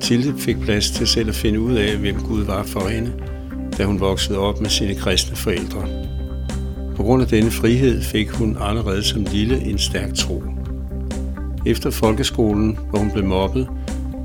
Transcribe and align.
Mathilde 0.00 0.34
fik 0.38 0.60
plads 0.60 0.90
til 0.90 1.06
selv 1.06 1.28
at 1.28 1.34
finde 1.34 1.60
ud 1.60 1.74
af, 1.74 1.96
hvem 1.96 2.20
Gud 2.20 2.44
var 2.44 2.62
for 2.62 2.88
hende, 2.88 3.12
da 3.78 3.84
hun 3.84 4.00
voksede 4.00 4.38
op 4.38 4.60
med 4.60 4.70
sine 4.70 4.94
kristne 4.94 5.36
forældre. 5.36 5.88
På 6.96 7.02
grund 7.02 7.22
af 7.22 7.28
denne 7.28 7.50
frihed 7.50 8.02
fik 8.02 8.30
hun 8.30 8.56
allerede 8.60 9.02
som 9.02 9.26
lille 9.32 9.60
en 9.60 9.78
stærk 9.78 10.14
tro. 10.14 10.42
Efter 11.66 11.90
folkeskolen, 11.90 12.78
hvor 12.90 12.98
hun 12.98 13.10
blev 13.10 13.24
mobbet, 13.24 13.68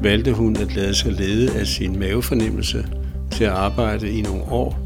valgte 0.01 0.33
hun 0.33 0.55
at 0.55 0.75
lade 0.75 0.95
sig 0.95 1.11
lede 1.11 1.59
af 1.59 1.67
sin 1.67 1.99
mavefornemmelse 1.99 2.85
til 3.31 3.43
at 3.43 3.51
arbejde 3.51 4.11
i 4.11 4.21
nogle 4.21 4.43
år, 4.43 4.79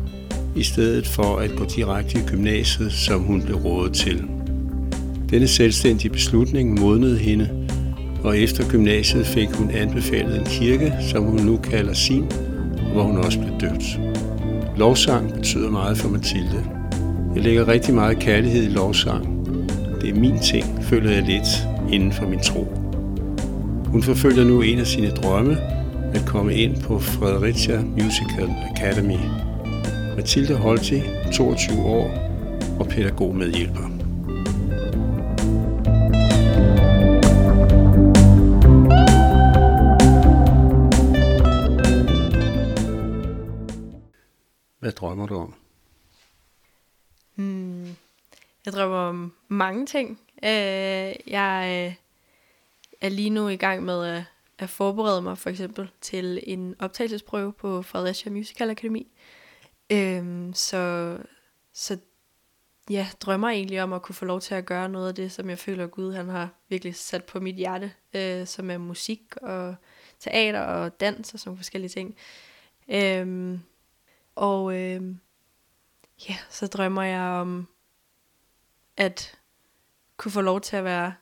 i 0.55 0.63
stedet 0.63 1.07
for 1.07 1.37
at 1.37 1.55
gå 1.55 1.65
direkte 1.65 2.19
i 2.19 2.21
gymnasiet, 2.27 2.93
som 2.93 3.21
hun 3.21 3.41
blev 3.41 3.55
rådet 3.55 3.93
til. 3.93 4.23
Denne 5.29 5.47
selvstændige 5.47 6.11
beslutning 6.11 6.79
modnede 6.79 7.17
hende, 7.17 7.49
og 8.23 8.37
efter 8.37 8.69
gymnasiet 8.69 9.27
fik 9.27 9.49
hun 9.49 9.71
anbefalet 9.71 10.39
en 10.39 10.45
kirke, 10.45 10.93
som 11.11 11.23
hun 11.23 11.39
nu 11.39 11.57
kalder 11.57 11.93
sin, 11.93 12.25
hvor 12.93 13.03
hun 13.03 13.17
også 13.17 13.39
blev 13.39 13.51
døbt. 13.59 13.99
Lovsang 14.77 15.33
betyder 15.33 15.69
meget 15.69 15.97
for 15.97 16.09
Mathilde. 16.09 16.63
Jeg 17.35 17.43
lægger 17.43 17.67
rigtig 17.67 17.93
meget 17.93 18.19
kærlighed 18.19 18.63
i 18.63 18.69
lovsang. 18.73 19.47
Det 20.01 20.09
er 20.09 20.19
min 20.19 20.39
ting, 20.39 20.83
føler 20.83 21.11
jeg 21.11 21.23
lidt 21.23 21.67
inden 21.91 22.11
for 22.11 22.27
min 22.27 22.39
tro. 22.39 22.67
Hun 23.85 24.03
forfølger 24.03 24.43
nu 24.43 24.61
en 24.61 24.79
af 24.79 24.87
sine 24.87 25.09
drømme, 25.09 25.57
at 26.13 26.25
komme 26.25 26.55
ind 26.55 26.81
på 26.81 26.99
Fredericia 26.99 27.81
Musical 27.81 28.49
Academy. 28.75 29.19
Mathilde 30.15 30.55
Holti, 30.55 31.01
22 31.33 31.85
år 31.85 32.11
og 32.79 32.87
pædagog 32.87 33.35
medhjælper. 33.35 33.88
Drømmer 44.99 45.27
du 45.27 45.35
om? 45.35 45.53
Hmm. 47.35 47.95
Jeg 48.65 48.73
drømmer 48.73 48.97
om 48.97 49.33
mange 49.47 49.85
ting. 49.85 50.19
Øh, 50.43 51.13
jeg 51.27 51.85
øh, 51.87 51.95
er 53.01 53.09
lige 53.09 53.29
nu 53.29 53.47
i 53.47 53.55
gang 53.55 53.83
med 53.83 54.05
at, 54.05 54.23
at 54.57 54.69
forberede 54.69 55.21
mig 55.21 55.37
for 55.37 55.49
eksempel 55.49 55.91
til 56.01 56.43
en 56.43 56.75
optagelsesprøve 56.79 57.53
på 57.53 57.81
Fredericia 57.81 58.31
Musical 58.31 58.69
Academy. 58.69 59.07
Øh, 59.89 60.53
så, 60.53 61.17
så 61.73 61.97
ja, 62.89 63.07
drømmer 63.21 63.49
egentlig 63.49 63.83
om 63.83 63.93
at 63.93 64.01
kunne 64.01 64.15
få 64.15 64.25
lov 64.25 64.41
til 64.41 64.55
at 64.55 64.65
gøre 64.65 64.89
noget 64.89 65.07
af 65.07 65.15
det, 65.15 65.31
som 65.31 65.49
jeg 65.49 65.59
føler, 65.59 65.83
at 65.83 65.91
Gud 65.91 66.13
han 66.13 66.29
har 66.29 66.49
virkelig 66.69 66.95
sat 66.95 67.23
på 67.23 67.39
mit 67.39 67.55
hjerte, 67.55 67.91
øh, 68.13 68.47
som 68.47 68.71
er 68.71 68.77
musik 68.77 69.21
og 69.41 69.75
teater 70.19 70.61
og 70.61 70.99
dans 70.99 71.33
og 71.33 71.39
sådan 71.39 71.57
forskellige 71.57 71.89
ting. 71.89 72.15
Øh, 72.87 73.59
og 74.39 74.75
øh, 74.75 75.15
ja, 76.29 76.35
så 76.49 76.67
drømmer 76.67 77.03
jeg 77.03 77.21
om 77.21 77.67
at 78.97 79.39
kunne 80.17 80.31
få 80.31 80.41
lov 80.41 80.61
til 80.61 80.75
at 80.75 80.83
være 80.83 81.13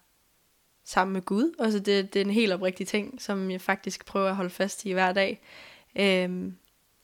sammen 0.83 1.13
med 1.13 1.21
Gud. 1.21 1.55
Altså 1.59 1.79
det, 1.79 2.13
det 2.13 2.21
er 2.21 2.25
en 2.25 2.31
helt 2.31 2.53
oprigtig 2.53 2.87
ting, 2.87 3.21
som 3.21 3.51
jeg 3.51 3.61
faktisk 3.61 4.05
prøver 4.05 4.29
at 4.29 4.35
holde 4.35 4.49
fast 4.49 4.85
i 4.85 4.91
hver 4.91 5.13
dag. 5.13 5.41
Øh, 5.95 6.51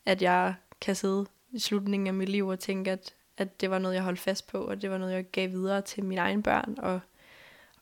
at 0.06 0.22
jeg 0.22 0.56
kan 0.82 0.96
sidde 0.96 1.26
i 1.52 1.60
slutningen 1.60 2.08
af 2.08 2.14
mit 2.14 2.30
liv 2.30 2.48
og 2.48 2.60
tænke, 2.60 2.92
at, 2.92 3.14
at 3.38 3.62
det 3.62 3.70
var 3.70 3.80
noget, 3.80 3.96
jeg 3.96 4.04
holdt 4.04 4.20
fast 4.20 4.48
på, 4.48 4.58
og 4.58 4.82
det 4.82 4.92
var 4.92 4.98
noget, 4.98 5.14
jeg 5.14 5.32
gav 5.32 5.50
videre 5.50 5.82
til 5.82 6.04
mine 6.04 6.22
egne 6.22 6.44
børn, 6.44 6.76
og, 6.78 7.00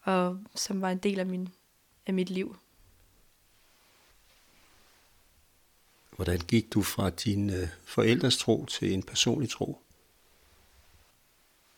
og 0.02 0.40
som 0.56 0.82
var 0.82 0.90
en 0.90 0.98
del 0.98 1.20
af, 1.20 1.26
min, 1.26 1.50
af 2.08 2.14
mit 2.14 2.30
liv. 2.30 2.56
Hvordan 6.22 6.40
gik 6.40 6.74
du 6.74 6.82
fra 6.82 7.10
din 7.10 7.50
øh, 7.50 7.68
forældres 7.86 8.38
tro 8.38 8.66
til 8.66 8.94
en 8.94 9.04
personlig 9.04 9.50
tro? 9.50 9.82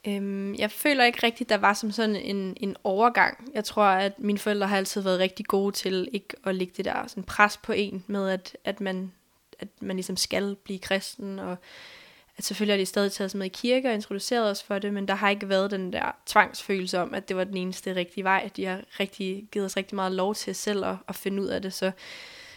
Øhm, 0.07 0.55
jeg 0.55 0.71
føler 0.71 1.03
ikke 1.03 1.23
rigtigt, 1.23 1.49
der 1.49 1.57
var 1.57 1.73
som 1.73 1.91
sådan 1.91 2.15
en, 2.15 2.57
en 2.57 2.75
overgang. 2.83 3.51
Jeg 3.53 3.63
tror, 3.63 3.83
at 3.83 4.19
mine 4.19 4.39
forældre 4.39 4.67
har 4.67 4.77
altid 4.77 5.01
været 5.01 5.19
rigtig 5.19 5.45
gode 5.45 5.75
til 5.75 6.09
ikke 6.11 6.27
at 6.43 6.55
lægge 6.55 6.73
det 6.77 6.85
der 6.85 7.07
sådan 7.07 7.23
pres 7.23 7.57
på 7.57 7.71
en 7.71 8.03
med, 8.07 8.29
at, 8.29 8.57
at, 8.65 8.81
man, 8.81 9.11
at 9.59 9.67
man 9.81 9.95
ligesom 9.95 10.17
skal 10.17 10.55
blive 10.63 10.79
kristen, 10.79 11.39
og 11.39 11.57
at 12.37 12.43
selvfølgelig 12.43 12.73
har 12.73 12.81
de 12.81 12.85
stadig 12.85 13.11
taget 13.11 13.25
os 13.25 13.35
med 13.35 13.45
i 13.45 13.49
kirke 13.49 13.89
og 13.89 13.93
introduceret 13.93 14.51
os 14.51 14.63
for 14.63 14.79
det, 14.79 14.93
men 14.93 15.07
der 15.07 15.15
har 15.15 15.29
ikke 15.29 15.49
været 15.49 15.71
den 15.71 15.93
der 15.93 16.11
tvangsfølelse 16.25 16.99
om, 16.99 17.13
at 17.13 17.29
det 17.29 17.37
var 17.37 17.43
den 17.43 17.57
eneste 17.57 17.95
rigtige 17.95 18.23
vej. 18.23 18.49
De 18.55 18.65
har 18.65 18.81
rigtig, 18.99 19.47
givet 19.51 19.65
os 19.65 19.77
rigtig 19.77 19.95
meget 19.95 20.11
lov 20.11 20.35
til 20.35 20.55
selv 20.55 20.85
at, 20.85 20.95
at 21.07 21.15
finde 21.15 21.41
ud 21.41 21.47
af 21.47 21.61
det, 21.61 21.73
så 21.73 21.91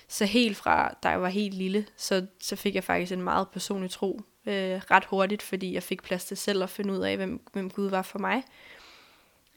så 0.09 0.25
helt 0.25 0.56
fra, 0.56 0.94
da 1.03 1.09
jeg 1.09 1.22
var 1.22 1.28
helt 1.28 1.55
lille, 1.55 1.87
så, 1.97 2.27
så 2.41 2.56
fik 2.56 2.75
jeg 2.75 2.84
faktisk 2.84 3.12
en 3.12 3.22
meget 3.22 3.49
personlig 3.49 3.91
tro 3.91 4.21
øh, 4.47 4.81
ret 4.91 5.05
hurtigt, 5.05 5.43
fordi 5.43 5.75
jeg 5.75 5.83
fik 5.83 6.03
plads 6.03 6.25
til 6.25 6.37
selv 6.37 6.62
at 6.62 6.71
finde 6.71 6.93
ud 6.93 6.99
af, 6.99 7.17
hvem, 7.17 7.47
hvem 7.53 7.71
Gud 7.71 7.91
var 7.91 8.03
for 8.03 8.19
mig. 8.19 8.43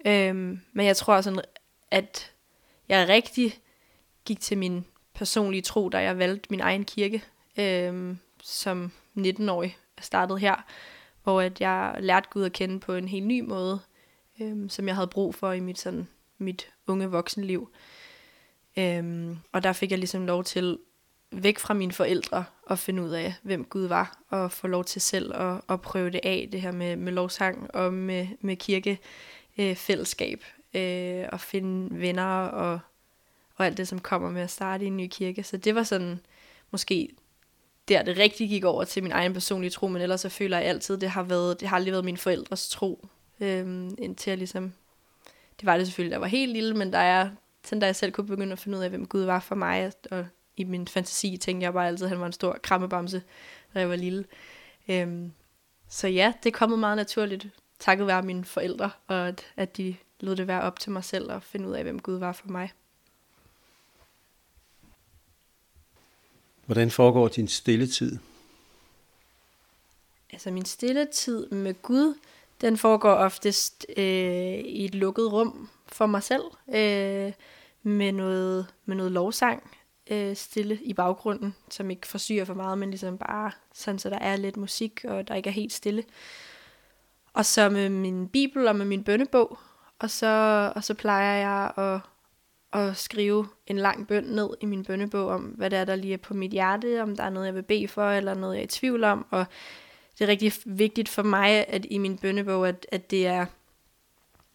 Øhm, 0.05 0.61
men 0.73 0.85
jeg 0.85 0.97
tror 0.97 1.21
sådan, 1.21 1.41
at 1.91 2.31
jeg 2.89 3.07
rigtig 3.07 3.53
gik 4.25 4.39
til 4.39 4.57
min 4.57 4.85
personlige 5.13 5.61
tro, 5.61 5.89
da 5.89 6.01
jeg 6.01 6.17
valgte 6.17 6.47
min 6.49 6.59
egen 6.59 6.85
kirke 6.85 7.23
øhm, 7.57 8.17
som 8.43 8.91
19-årig. 9.17 9.77
Jeg 9.97 10.03
startede 10.03 10.39
her, 10.39 10.55
hvor 11.23 11.41
at 11.41 11.61
jeg 11.61 11.95
lærte 11.99 12.29
Gud 12.29 12.43
at 12.43 12.53
kende 12.53 12.79
på 12.79 12.93
en 12.93 13.07
helt 13.07 13.25
ny 13.25 13.41
måde, 13.41 13.79
øhm, 14.41 14.69
som 14.69 14.87
jeg 14.87 14.95
havde 14.95 15.07
brug 15.07 15.35
for 15.35 15.51
i 15.51 15.59
mit, 15.59 15.79
sådan, 15.79 16.07
mit 16.37 16.69
unge 16.87 17.07
voksenliv. 17.07 17.69
Øhm, 18.77 19.37
og 19.51 19.63
der 19.63 19.73
fik 19.73 19.91
jeg 19.91 19.99
ligesom 19.99 20.25
lov 20.25 20.43
til 20.43 20.77
væk 21.31 21.59
fra 21.59 21.73
mine 21.73 21.91
forældre 21.91 22.45
og 22.65 22.79
finde 22.79 23.03
ud 23.03 23.09
af, 23.09 23.33
hvem 23.41 23.65
Gud 23.65 23.85
var, 23.85 24.19
og 24.29 24.51
få 24.51 24.67
lov 24.67 24.85
til 24.85 25.01
selv 25.01 25.35
at, 25.35 25.61
at 25.69 25.81
prøve 25.81 26.09
det 26.09 26.21
af, 26.23 26.49
det 26.51 26.61
her 26.61 26.71
med, 26.71 26.95
med 26.95 27.13
lovsang 27.13 27.75
og 27.75 27.93
med, 27.93 28.27
med 28.41 28.55
kirkefællesskab, 28.55 30.43
øh, 30.73 31.25
og 31.31 31.39
finde 31.41 31.99
venner 31.99 32.45
og, 32.45 32.79
og 33.55 33.65
alt 33.65 33.77
det, 33.77 33.87
som 33.87 33.99
kommer 33.99 34.29
med 34.29 34.41
at 34.41 34.51
starte 34.51 34.83
i 34.83 34.87
en 34.87 34.97
ny 34.97 35.07
kirke. 35.11 35.43
Så 35.43 35.57
det 35.57 35.75
var 35.75 35.83
sådan 35.83 36.19
måske 36.71 37.09
der, 37.87 38.03
det 38.03 38.17
rigtig 38.17 38.49
gik 38.49 38.63
over 38.63 38.83
til 38.83 39.03
min 39.03 39.11
egen 39.11 39.33
personlige 39.33 39.69
tro, 39.69 39.87
men 39.87 40.01
ellers 40.01 40.21
så 40.21 40.29
føler 40.29 40.57
jeg 40.57 40.67
altid, 40.67 40.97
det 40.97 41.09
har, 41.09 41.23
været, 41.23 41.59
det 41.59 41.67
har 41.67 41.75
aldrig 41.75 41.91
været 41.91 42.05
min 42.05 42.17
forældres 42.17 42.69
tro, 42.69 43.07
øh, 43.39 43.89
indtil 43.97 44.31
jeg 44.31 44.37
ligesom, 44.37 44.73
det 45.59 45.65
var 45.65 45.77
det 45.77 45.87
selvfølgelig, 45.87 46.11
der 46.11 46.19
var 46.19 46.27
helt 46.27 46.53
lille, 46.53 46.73
men 46.73 46.93
der 46.93 46.99
er, 46.99 47.29
sådan 47.63 47.79
da 47.79 47.85
jeg 47.85 47.95
selv 47.95 48.11
kunne 48.11 48.27
begynde 48.27 48.51
at 48.51 48.59
finde 48.59 48.77
ud 48.77 48.83
af, 48.83 48.89
hvem 48.89 49.07
Gud 49.07 49.23
var 49.23 49.39
for 49.39 49.55
mig, 49.55 49.91
og 50.11 50.25
i 50.57 50.63
min 50.63 50.87
fantasi 50.87 51.37
tænkte 51.37 51.63
jeg 51.63 51.73
bare 51.73 51.87
altid, 51.87 52.05
at 52.05 52.09
han 52.09 52.19
var 52.19 52.25
en 52.25 52.33
stor 52.33 52.57
krammebamse, 52.63 53.23
da 53.73 53.79
jeg 53.79 53.89
var 53.89 53.95
lille. 53.95 54.25
Øhm, 54.87 55.31
så 55.89 56.07
ja, 56.07 56.33
det 56.43 56.49
er 56.49 56.57
kommet 56.57 56.79
meget 56.79 56.97
naturligt, 56.97 57.47
takket 57.79 58.07
være 58.07 58.21
mine 58.21 58.45
forældre, 58.45 58.91
og 59.07 59.27
at, 59.27 59.45
at 59.57 59.77
de 59.77 59.95
lod 60.19 60.35
det 60.35 60.47
være 60.47 60.61
op 60.61 60.79
til 60.79 60.91
mig 60.91 61.03
selv 61.03 61.31
at 61.31 61.43
finde 61.43 61.69
ud 61.69 61.73
af, 61.73 61.83
hvem 61.83 61.99
Gud 61.99 62.17
var 62.17 62.31
for 62.31 62.47
mig. 62.47 62.71
Hvordan 66.65 66.91
foregår 66.91 67.27
din 67.27 67.47
stilletid? 67.47 68.17
Altså 70.31 70.51
min 70.51 70.65
stilletid 70.65 71.49
med 71.49 71.81
Gud, 71.81 72.15
den 72.61 72.77
foregår 72.77 73.13
oftest 73.13 73.85
øh, 73.97 74.03
i 74.59 74.85
et 74.85 74.95
lukket 74.95 75.31
rum 75.33 75.69
for 75.91 76.05
mig 76.05 76.23
selv, 76.23 76.43
øh, 76.67 77.33
med 77.83 78.11
noget, 78.11 78.67
med 78.85 78.95
noget 78.95 79.11
lovsang 79.11 79.71
øh, 80.09 80.35
stille 80.35 80.79
i 80.81 80.93
baggrunden, 80.93 81.55
som 81.69 81.89
ikke 81.89 82.07
forsyrer 82.07 82.45
for 82.45 82.53
meget, 82.53 82.77
men 82.77 82.89
ligesom 82.89 83.17
bare 83.17 83.51
sådan, 83.73 83.99
så 83.99 84.09
der 84.09 84.19
er 84.19 84.35
lidt 84.35 84.57
musik, 84.57 85.05
og 85.07 85.27
der 85.27 85.35
ikke 85.35 85.49
er 85.49 85.53
helt 85.53 85.73
stille. 85.73 86.03
Og 87.33 87.45
så 87.45 87.69
med 87.69 87.89
min 87.89 88.27
bibel 88.27 88.67
og 88.67 88.75
med 88.75 88.85
min 88.85 89.03
bønnebog, 89.03 89.57
og 89.99 90.09
så, 90.09 90.71
og 90.75 90.83
så 90.83 90.93
plejer 90.93 91.37
jeg 91.37 91.71
at, 91.77 91.99
at 92.81 92.97
skrive 92.97 93.47
en 93.67 93.77
lang 93.77 94.07
bøn 94.07 94.23
ned 94.23 94.49
i 94.61 94.65
min 94.65 94.85
bønnebog 94.85 95.27
om, 95.29 95.41
hvad 95.41 95.69
det 95.69 95.79
er, 95.79 95.85
der 95.85 95.95
lige 95.95 96.13
er 96.13 96.17
på 96.17 96.33
mit 96.33 96.51
hjerte, 96.51 97.01
om 97.01 97.15
der 97.15 97.23
er 97.23 97.29
noget, 97.29 97.47
jeg 97.47 97.55
vil 97.55 97.63
bede 97.63 97.87
for, 97.87 98.09
eller 98.09 98.33
noget, 98.33 98.55
jeg 98.55 98.61
er 98.61 98.65
i 98.65 98.67
tvivl 98.67 99.03
om. 99.03 99.25
Og 99.29 99.45
det 100.19 100.25
er 100.25 100.27
rigtig 100.29 100.53
vigtigt 100.65 101.09
for 101.09 101.23
mig, 101.23 101.67
at 101.67 101.85
i 101.89 101.97
min 101.97 102.17
bønnebog, 102.17 102.67
at, 102.67 102.85
at 102.91 103.11
det 103.11 103.27
er 103.27 103.45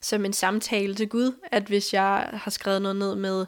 som 0.05 0.25
en 0.25 0.33
samtale 0.33 0.95
til 0.95 1.09
Gud, 1.09 1.33
at 1.53 1.63
hvis 1.63 1.95
jeg 1.95 2.31
har 2.33 2.51
skrevet 2.51 2.83
noget 2.83 2.97
ned 2.97 3.15
med, 3.15 3.47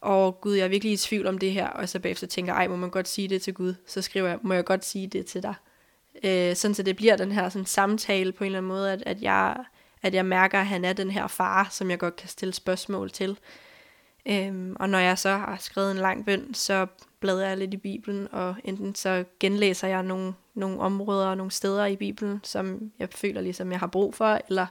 og 0.00 0.40
Gud, 0.40 0.54
jeg 0.54 0.64
er 0.64 0.68
virkelig 0.68 0.92
i 0.92 0.96
tvivl 0.96 1.26
om 1.26 1.38
det 1.38 1.52
her, 1.52 1.68
og 1.68 1.88
så 1.88 1.98
bagefter 1.98 2.26
tænker, 2.26 2.52
ej, 2.52 2.68
må 2.68 2.76
man 2.76 2.90
godt 2.90 3.08
sige 3.08 3.28
det 3.28 3.42
til 3.42 3.54
Gud? 3.54 3.74
Så 3.86 4.02
skriver 4.02 4.28
jeg, 4.28 4.38
må 4.42 4.54
jeg 4.54 4.64
godt 4.64 4.84
sige 4.84 5.06
det 5.06 5.26
til 5.26 5.42
dig? 5.42 5.54
Øh, 6.24 6.56
sådan 6.56 6.74
så 6.74 6.82
det 6.82 6.96
bliver 6.96 7.16
den 7.16 7.32
her 7.32 7.48
sådan, 7.48 7.66
samtale 7.66 8.32
på 8.32 8.44
en 8.44 8.46
eller 8.46 8.58
anden 8.58 8.68
måde, 8.68 8.92
at, 8.92 9.02
at, 9.06 9.22
jeg, 9.22 9.56
at 10.02 10.14
jeg 10.14 10.26
mærker, 10.26 10.60
at 10.60 10.66
han 10.66 10.84
er 10.84 10.92
den 10.92 11.10
her 11.10 11.26
far, 11.26 11.68
som 11.70 11.90
jeg 11.90 11.98
godt 11.98 12.16
kan 12.16 12.28
stille 12.28 12.54
spørgsmål 12.54 13.10
til. 13.10 13.38
Øhm, 14.26 14.76
og 14.80 14.88
når 14.88 14.98
jeg 14.98 15.18
så 15.18 15.30
har 15.30 15.56
skrevet 15.60 15.90
en 15.90 15.96
lang 15.96 16.26
bøn, 16.26 16.54
så 16.54 16.86
bladrer 17.20 17.48
jeg 17.48 17.56
lidt 17.56 17.74
i 17.74 17.76
Bibelen, 17.76 18.28
og 18.32 18.54
enten 18.64 18.94
så 18.94 19.24
genlæser 19.40 19.88
jeg 19.88 20.02
nogle, 20.02 20.34
nogle 20.54 20.80
områder 20.80 21.26
og 21.26 21.36
nogle 21.36 21.52
steder 21.52 21.86
i 21.86 21.96
Bibelen, 21.96 22.40
som 22.44 22.90
jeg 22.98 23.08
føler 23.10 23.40
ligesom, 23.40 23.70
jeg 23.72 23.80
har 23.80 23.86
brug 23.86 24.14
for, 24.14 24.40
eller 24.48 24.66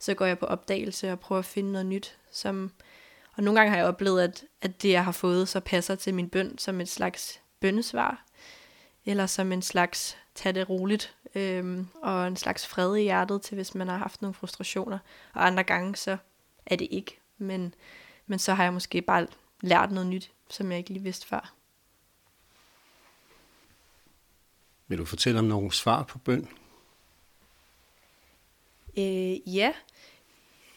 så 0.00 0.14
går 0.14 0.26
jeg 0.26 0.38
på 0.38 0.46
opdagelse 0.46 1.12
og 1.12 1.20
prøver 1.20 1.38
at 1.38 1.44
finde 1.44 1.72
noget 1.72 1.86
nyt, 1.86 2.18
som 2.30 2.72
Og 3.36 3.42
nogle 3.42 3.60
gange 3.60 3.70
har 3.70 3.76
jeg 3.76 3.86
oplevet, 3.86 4.22
at, 4.22 4.44
at 4.62 4.82
det, 4.82 4.90
jeg 4.90 5.04
har 5.04 5.12
fået, 5.12 5.48
så 5.48 5.60
passer 5.60 5.94
til 5.94 6.14
min 6.14 6.28
bøn 6.28 6.58
som 6.58 6.80
et 6.80 6.88
slags 6.88 7.40
bønnesvar, 7.60 8.24
eller 9.04 9.26
som 9.26 9.52
en 9.52 9.62
slags 9.62 10.16
tag 10.34 10.54
det 10.54 10.68
roligt, 10.70 11.16
øhm, 11.34 11.88
og 12.02 12.26
en 12.26 12.36
slags 12.36 12.66
fred 12.66 12.96
i 12.96 13.02
hjertet 13.02 13.42
til, 13.42 13.54
hvis 13.54 13.74
man 13.74 13.88
har 13.88 13.96
haft 13.96 14.22
nogle 14.22 14.34
frustrationer. 14.34 14.98
Og 15.34 15.46
andre 15.46 15.64
gange, 15.64 15.96
så 15.96 16.16
er 16.66 16.76
det 16.76 16.88
ikke. 16.90 17.18
Men, 17.38 17.74
men 18.26 18.38
så 18.38 18.54
har 18.54 18.62
jeg 18.62 18.72
måske 18.72 19.02
bare 19.02 19.26
lært 19.60 19.90
noget 19.90 20.06
nyt, 20.08 20.30
som 20.50 20.70
jeg 20.70 20.78
ikke 20.78 20.90
lige 20.90 21.02
vidste 21.02 21.26
før. 21.26 21.54
Vil 24.88 24.98
du 24.98 25.04
fortælle 25.04 25.38
om 25.38 25.44
nogle 25.44 25.72
svar 25.72 26.02
på 26.02 26.18
bøn? 26.18 26.48
Øh, 29.46 29.56
ja. 29.56 29.72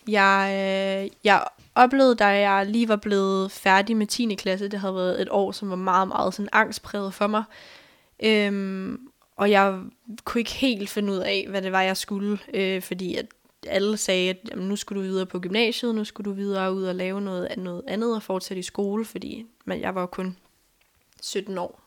Jeg, 0.07 0.49
øh, 0.51 1.11
jeg 1.23 1.47
oplevede, 1.75 2.15
da 2.15 2.25
jeg 2.25 2.65
lige 2.65 2.87
var 2.87 2.95
blevet 2.95 3.51
færdig 3.51 3.97
med 3.97 4.07
10. 4.07 4.35
klasse, 4.35 4.67
det 4.67 4.79
havde 4.79 4.95
været 4.95 5.21
et 5.21 5.27
år, 5.31 5.51
som 5.51 5.69
var 5.69 5.75
meget, 5.75 6.07
meget 6.07 6.33
sådan 6.33 6.49
angstpræget 6.51 7.13
for 7.13 7.27
mig. 7.27 7.43
Øhm, 8.23 9.09
og 9.35 9.51
jeg 9.51 9.79
kunne 10.23 10.39
ikke 10.39 10.51
helt 10.51 10.89
finde 10.89 11.13
ud 11.13 11.17
af, 11.17 11.45
hvad 11.49 11.61
det 11.61 11.71
var, 11.71 11.81
jeg 11.81 11.97
skulle, 11.97 12.39
øh, 12.53 12.81
fordi 12.81 13.15
at 13.15 13.25
alle 13.67 13.97
sagde, 13.97 14.29
at 14.29 14.37
jamen, 14.51 14.67
nu 14.67 14.75
skulle 14.75 15.01
du 15.01 15.07
videre 15.07 15.25
på 15.25 15.39
gymnasiet, 15.39 15.95
nu 15.95 16.03
skulle 16.03 16.31
du 16.31 16.35
videre 16.35 16.73
ud 16.73 16.83
og 16.83 16.95
lave 16.95 17.21
noget, 17.21 17.57
noget 17.57 17.83
andet 17.87 18.15
og 18.15 18.23
fortsætte 18.23 18.59
i 18.59 18.63
skole, 18.63 19.05
fordi 19.05 19.45
men 19.65 19.81
jeg 19.81 19.95
var 19.95 20.05
kun 20.05 20.37
17 21.21 21.57
år. 21.57 21.81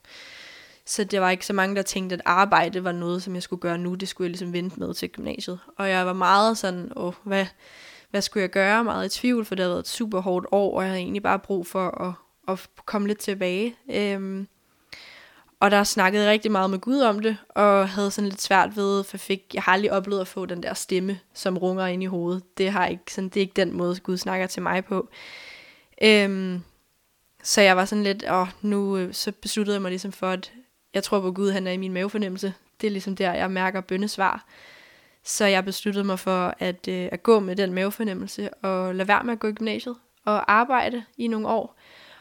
Så 0.87 1.05
det 1.05 1.21
var 1.21 1.31
ikke 1.31 1.47
så 1.47 1.53
mange, 1.53 1.77
der 1.77 1.83
tænkte, 1.83 2.15
at 2.15 2.23
arbejde 2.25 2.85
var 2.85 2.93
noget, 2.93 3.23
som 3.23 3.35
jeg 3.35 3.43
skulle 3.43 3.61
gøre 3.61 3.79
nu. 3.79 3.95
Det 3.95 4.09
skulle 4.09 4.27
jeg 4.27 4.31
ligesom 4.31 4.53
vente 4.53 4.81
med 4.81 4.95
til 4.95 5.09
gymnasiet. 5.09 5.59
Og 5.77 5.91
jeg 5.91 6.07
var 6.07 6.13
meget 6.13 6.59
sådan, 6.59 6.93
åh, 6.97 7.13
hvad, 7.23 7.47
hvad 8.11 8.23
skulle 8.23 8.43
jeg 8.43 8.51
gøre? 8.51 8.85
Meget 8.85 9.07
i 9.07 9.21
tvivl, 9.21 9.45
for 9.45 9.55
det 9.55 9.63
havde 9.63 9.73
været 9.73 9.83
et 9.83 9.89
super 9.89 10.21
hårdt 10.21 10.47
år, 10.53 10.77
og 10.77 10.83
jeg 10.83 10.91
havde 10.91 11.01
egentlig 11.01 11.23
bare 11.23 11.39
brug 11.39 11.67
for 11.67 11.89
at, 11.89 12.13
at 12.49 12.69
komme 12.85 13.09
lidt 13.09 13.19
tilbage. 13.19 13.77
Øhm, 13.91 14.49
og 15.61 15.71
der 15.71 15.85
snakkede 15.85 16.31
rigtig 16.31 16.53
meget 16.53 16.71
med 16.71 16.79
Gud 16.79 17.01
om 17.01 17.21
det, 17.21 17.37
og 17.49 17.89
havde 17.89 18.11
sådan 18.11 18.29
lidt 18.29 18.43
svært 18.43 18.77
ved, 18.77 19.05
for 19.05 19.17
fik, 19.17 19.43
jeg 19.55 19.63
har 19.63 19.73
aldrig 19.73 19.93
oplevet 19.93 20.21
at 20.21 20.29
få 20.29 20.47
den 20.47 20.63
der 20.63 20.75
stemme, 20.75 21.21
som 21.35 21.59
runger 21.59 21.87
ind 21.87 22.03
i 22.03 22.07
hovedet. 22.07 22.59
Det, 22.59 22.71
har 22.71 22.87
ikke, 22.87 23.13
sådan, 23.13 23.29
det 23.29 23.37
er 23.37 23.41
ikke 23.41 23.57
den 23.57 23.73
måde, 23.73 24.01
Gud 24.01 24.17
snakker 24.17 24.47
til 24.47 24.63
mig 24.63 24.85
på. 24.85 25.09
Øhm, 26.03 26.63
så 27.43 27.61
jeg 27.61 27.77
var 27.77 27.85
sådan 27.85 28.05
lidt, 28.05 28.25
og 28.25 28.49
nu 28.63 28.97
øh, 28.97 29.15
så 29.15 29.33
besluttede 29.33 29.75
jeg 29.75 29.83
mig 29.83 29.91
ligesom 29.91 30.13
for, 30.13 30.31
at 30.31 30.53
jeg 30.97 31.05
tror 31.05 31.21
på 31.21 31.33
Gud, 31.33 31.51
han 31.51 31.67
er 31.67 31.71
i 31.71 31.77
min 31.77 31.93
mavefornemmelse. 31.93 32.55
Det 32.81 32.87
er 32.87 32.91
ligesom 32.91 33.17
der, 33.17 33.33
jeg 33.33 33.51
mærker 33.51 33.81
bøndesvar. 33.81 34.45
Så 35.23 35.45
jeg 35.47 35.65
besluttede 35.65 36.05
mig 36.05 36.19
for 36.19 36.55
at, 36.59 36.89
øh, 36.89 37.09
at 37.13 37.23
gå 37.23 37.41
med 37.41 37.57
den 37.57 37.73
mavefornemmelse, 37.73 38.55
og 38.55 38.95
lade 38.95 39.09
være 39.09 39.25
med 39.25 39.33
at 39.33 39.39
gå 39.39 39.49
i 39.49 39.53
gymnasiet, 39.53 39.97
og 40.25 40.53
arbejde 40.53 41.05
i 41.17 41.27
nogle 41.27 41.49
år. 41.49 41.77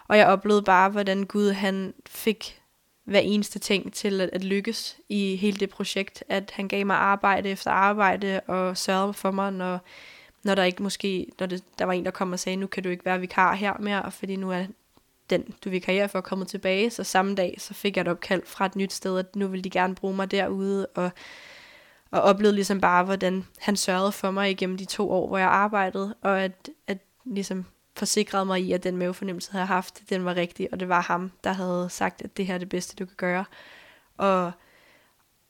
Og 0.08 0.18
jeg 0.18 0.28
oplevede 0.28 0.62
bare, 0.62 0.90
hvordan 0.90 1.24
Gud 1.24 1.52
han 1.52 1.94
fik 2.06 2.62
hver 3.04 3.20
eneste 3.20 3.60
ting 3.60 3.94
til 3.94 4.22
at, 4.22 4.30
at 4.34 4.44
lykkes 4.44 4.98
i 5.10 5.36
hele 5.36 5.58
det 5.58 5.70
projekt. 5.70 6.24
At 6.30 6.52
han 6.56 6.68
gav 6.68 6.86
mig 6.86 6.98
arbejde 6.98 7.50
efter 7.50 7.72
arbejde 7.72 8.40
og 8.48 8.78
sørgede 8.78 9.14
for 9.14 9.32
mig, 9.32 9.54
når, 9.54 9.80
når 10.44 10.56
der 10.56 10.64
ikke 10.64 10.84
måske, 10.84 11.28
når 11.40 11.46
det, 11.46 11.64
der 11.80 11.86
var 11.86 11.94
en, 11.94 12.06
der 12.06 12.12
kom 12.12 12.32
og 12.32 12.40
sagde, 12.40 12.56
nu 12.56 12.68
kan 12.68 12.84
du 12.84 12.90
ikke 12.90 13.06
være 13.06 13.20
vikar 13.20 13.54
her 13.54 13.74
mere, 13.80 14.12
fordi 14.12 14.36
nu 14.36 14.52
er 14.52 14.66
den, 15.30 15.54
du 15.64 15.70
vikarierer 15.70 16.08
for, 16.08 16.22
kommet 16.22 16.48
tilbage. 16.48 16.90
Så 16.90 17.04
samme 17.04 17.36
dag, 17.36 17.56
så 17.58 17.74
fik 17.74 17.98
jeg 17.98 18.02
et 18.02 18.08
opkald 18.08 18.44
fra 18.46 18.66
et 18.66 18.76
nyt 18.76 18.94
sted, 18.94 19.20
at 19.20 19.36
nu 19.36 19.48
vil 19.48 19.64
de 19.64 19.70
gerne 19.70 19.96
bruge 19.96 20.16
mig 20.16 20.32
derude, 20.32 20.86
og, 20.86 21.12
og 22.12 22.22
oplevede 22.22 22.56
ligesom 22.56 22.82
bare, 22.82 23.04
hvordan 23.04 23.46
han 23.60 23.76
sørgede 23.76 24.12
for 24.12 24.32
mig 24.32 24.52
igennem 24.52 24.78
de 24.78 24.86
to 24.86 25.12
år, 25.12 25.28
hvor 25.28 25.38
jeg 25.38 25.48
arbejdede, 25.48 26.16
og 26.22 26.44
at, 26.44 26.70
at 26.88 26.98
ligesom 27.26 27.66
forsikrede 27.98 28.46
mig 28.46 28.62
i, 28.62 28.72
at 28.72 28.84
den 28.84 28.98
mavefornemmelse, 28.98 29.50
jeg 29.54 29.60
havde 29.60 29.68
haft, 29.68 30.04
den 30.10 30.26
var 30.26 30.36
rigtig, 30.36 30.70
og 30.72 30.80
det 30.80 30.90
var 30.90 31.02
ham, 31.02 31.32
der 31.44 31.54
havde 31.54 31.88
sagt, 31.90 32.22
at 32.22 32.38
det 32.38 32.46
her 32.48 32.54
er 32.54 32.58
det 32.58 32.70
bedste, 32.70 32.96
du 32.96 33.06
kan 33.06 33.16
gøre. 33.18 33.46
Og, 34.18 34.52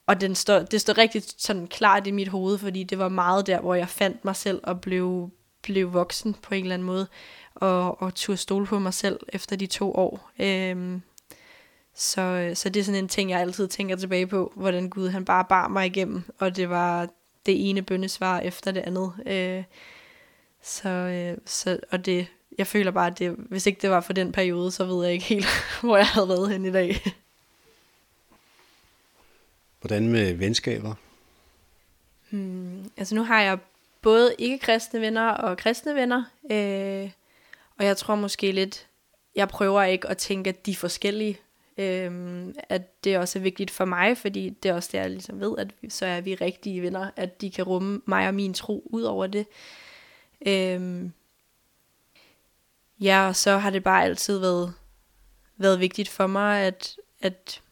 og 0.06 0.20
den 0.20 0.34
stod, 0.34 0.64
det 0.64 0.80
stod 0.80 0.98
rigtig 0.98 1.22
sådan 1.38 1.66
klart 1.66 2.06
i 2.06 2.10
mit 2.10 2.28
hoved, 2.28 2.58
fordi 2.58 2.82
det 2.84 2.98
var 2.98 3.08
meget 3.08 3.46
der, 3.46 3.60
hvor 3.60 3.74
jeg 3.74 3.88
fandt 3.88 4.24
mig 4.24 4.36
selv 4.36 4.60
og 4.62 4.80
blev, 4.80 5.30
blev 5.66 5.92
voksen 5.92 6.34
på 6.34 6.54
en 6.54 6.62
eller 6.62 6.74
anden 6.74 6.86
måde, 6.86 7.06
og, 7.54 8.02
og 8.02 8.14
turde 8.14 8.36
stole 8.36 8.66
på 8.66 8.78
mig 8.78 8.94
selv 8.94 9.20
efter 9.28 9.56
de 9.56 9.66
to 9.66 9.94
år. 9.94 10.30
Øhm, 10.38 11.02
så, 11.94 12.52
så 12.54 12.68
det 12.68 12.80
er 12.80 12.84
sådan 12.84 13.04
en 13.04 13.08
ting, 13.08 13.30
jeg 13.30 13.40
altid 13.40 13.68
tænker 13.68 13.96
tilbage 13.96 14.26
på, 14.26 14.52
hvordan 14.56 14.90
Gud 14.90 15.08
han 15.08 15.24
bare 15.24 15.44
bar 15.44 15.68
mig 15.68 15.86
igennem, 15.86 16.22
og 16.38 16.56
det 16.56 16.70
var 16.70 17.08
det 17.46 17.70
ene 17.70 17.82
bøndesvar 17.82 18.40
efter 18.40 18.70
det 18.70 18.80
andet. 18.80 19.12
Øh, 19.26 19.64
så, 20.62 20.88
øh, 20.88 21.38
så, 21.44 21.80
og 21.90 22.06
det, 22.06 22.26
jeg 22.58 22.66
føler 22.66 22.90
bare, 22.90 23.06
at 23.06 23.18
det, 23.18 23.30
hvis 23.30 23.66
ikke 23.66 23.82
det 23.82 23.90
var 23.90 24.00
for 24.00 24.12
den 24.12 24.32
periode, 24.32 24.70
så 24.70 24.84
ved 24.84 25.04
jeg 25.04 25.12
ikke 25.12 25.24
helt, 25.24 25.46
hvor 25.82 25.96
jeg 25.96 26.06
havde 26.06 26.28
været 26.28 26.50
hen 26.50 26.64
i 26.64 26.72
dag. 26.72 27.02
Hvordan 29.80 30.08
med 30.08 30.34
venskaber? 30.34 30.94
Hmm, 32.30 32.90
altså 32.96 33.14
nu 33.14 33.22
har 33.22 33.40
jeg 33.40 33.58
både 34.06 34.34
ikke-kristne 34.38 35.00
venner 35.00 35.30
og 35.30 35.56
kristne 35.56 35.94
venner, 35.94 36.24
øh, 36.50 37.10
og 37.78 37.84
jeg 37.84 37.96
tror 37.96 38.14
måske 38.14 38.52
lidt, 38.52 38.88
jeg 39.34 39.48
prøver 39.48 39.82
ikke 39.82 40.08
at 40.08 40.18
tænke, 40.18 40.50
at 40.50 40.66
de 40.66 40.70
er 40.70 40.74
forskellige. 40.74 41.38
Øh, 41.78 42.44
at 42.68 43.04
det 43.04 43.18
også 43.18 43.38
er 43.38 43.42
vigtigt 43.42 43.70
for 43.70 43.84
mig, 43.84 44.18
fordi 44.18 44.50
det 44.50 44.68
er 44.68 44.74
også 44.74 44.88
det, 44.92 44.98
jeg 44.98 45.10
ligesom 45.10 45.40
ved, 45.40 45.54
at 45.58 45.92
så 45.92 46.06
er 46.06 46.20
vi 46.20 46.34
rigtige 46.34 46.82
venner, 46.82 47.10
at 47.16 47.40
de 47.40 47.50
kan 47.50 47.64
rumme 47.64 48.00
mig 48.06 48.28
og 48.28 48.34
min 48.34 48.54
tro 48.54 48.88
ud 48.90 49.02
over 49.02 49.26
det. 49.26 49.46
Øh, 50.46 51.10
ja, 53.00 53.28
og 53.28 53.36
så 53.36 53.58
har 53.58 53.70
det 53.70 53.84
bare 53.84 54.04
altid 54.04 54.38
været, 54.38 54.74
været 55.56 55.80
vigtigt 55.80 56.08
for 56.08 56.26
mig, 56.26 56.60
at, 56.60 56.96
at 57.20 57.62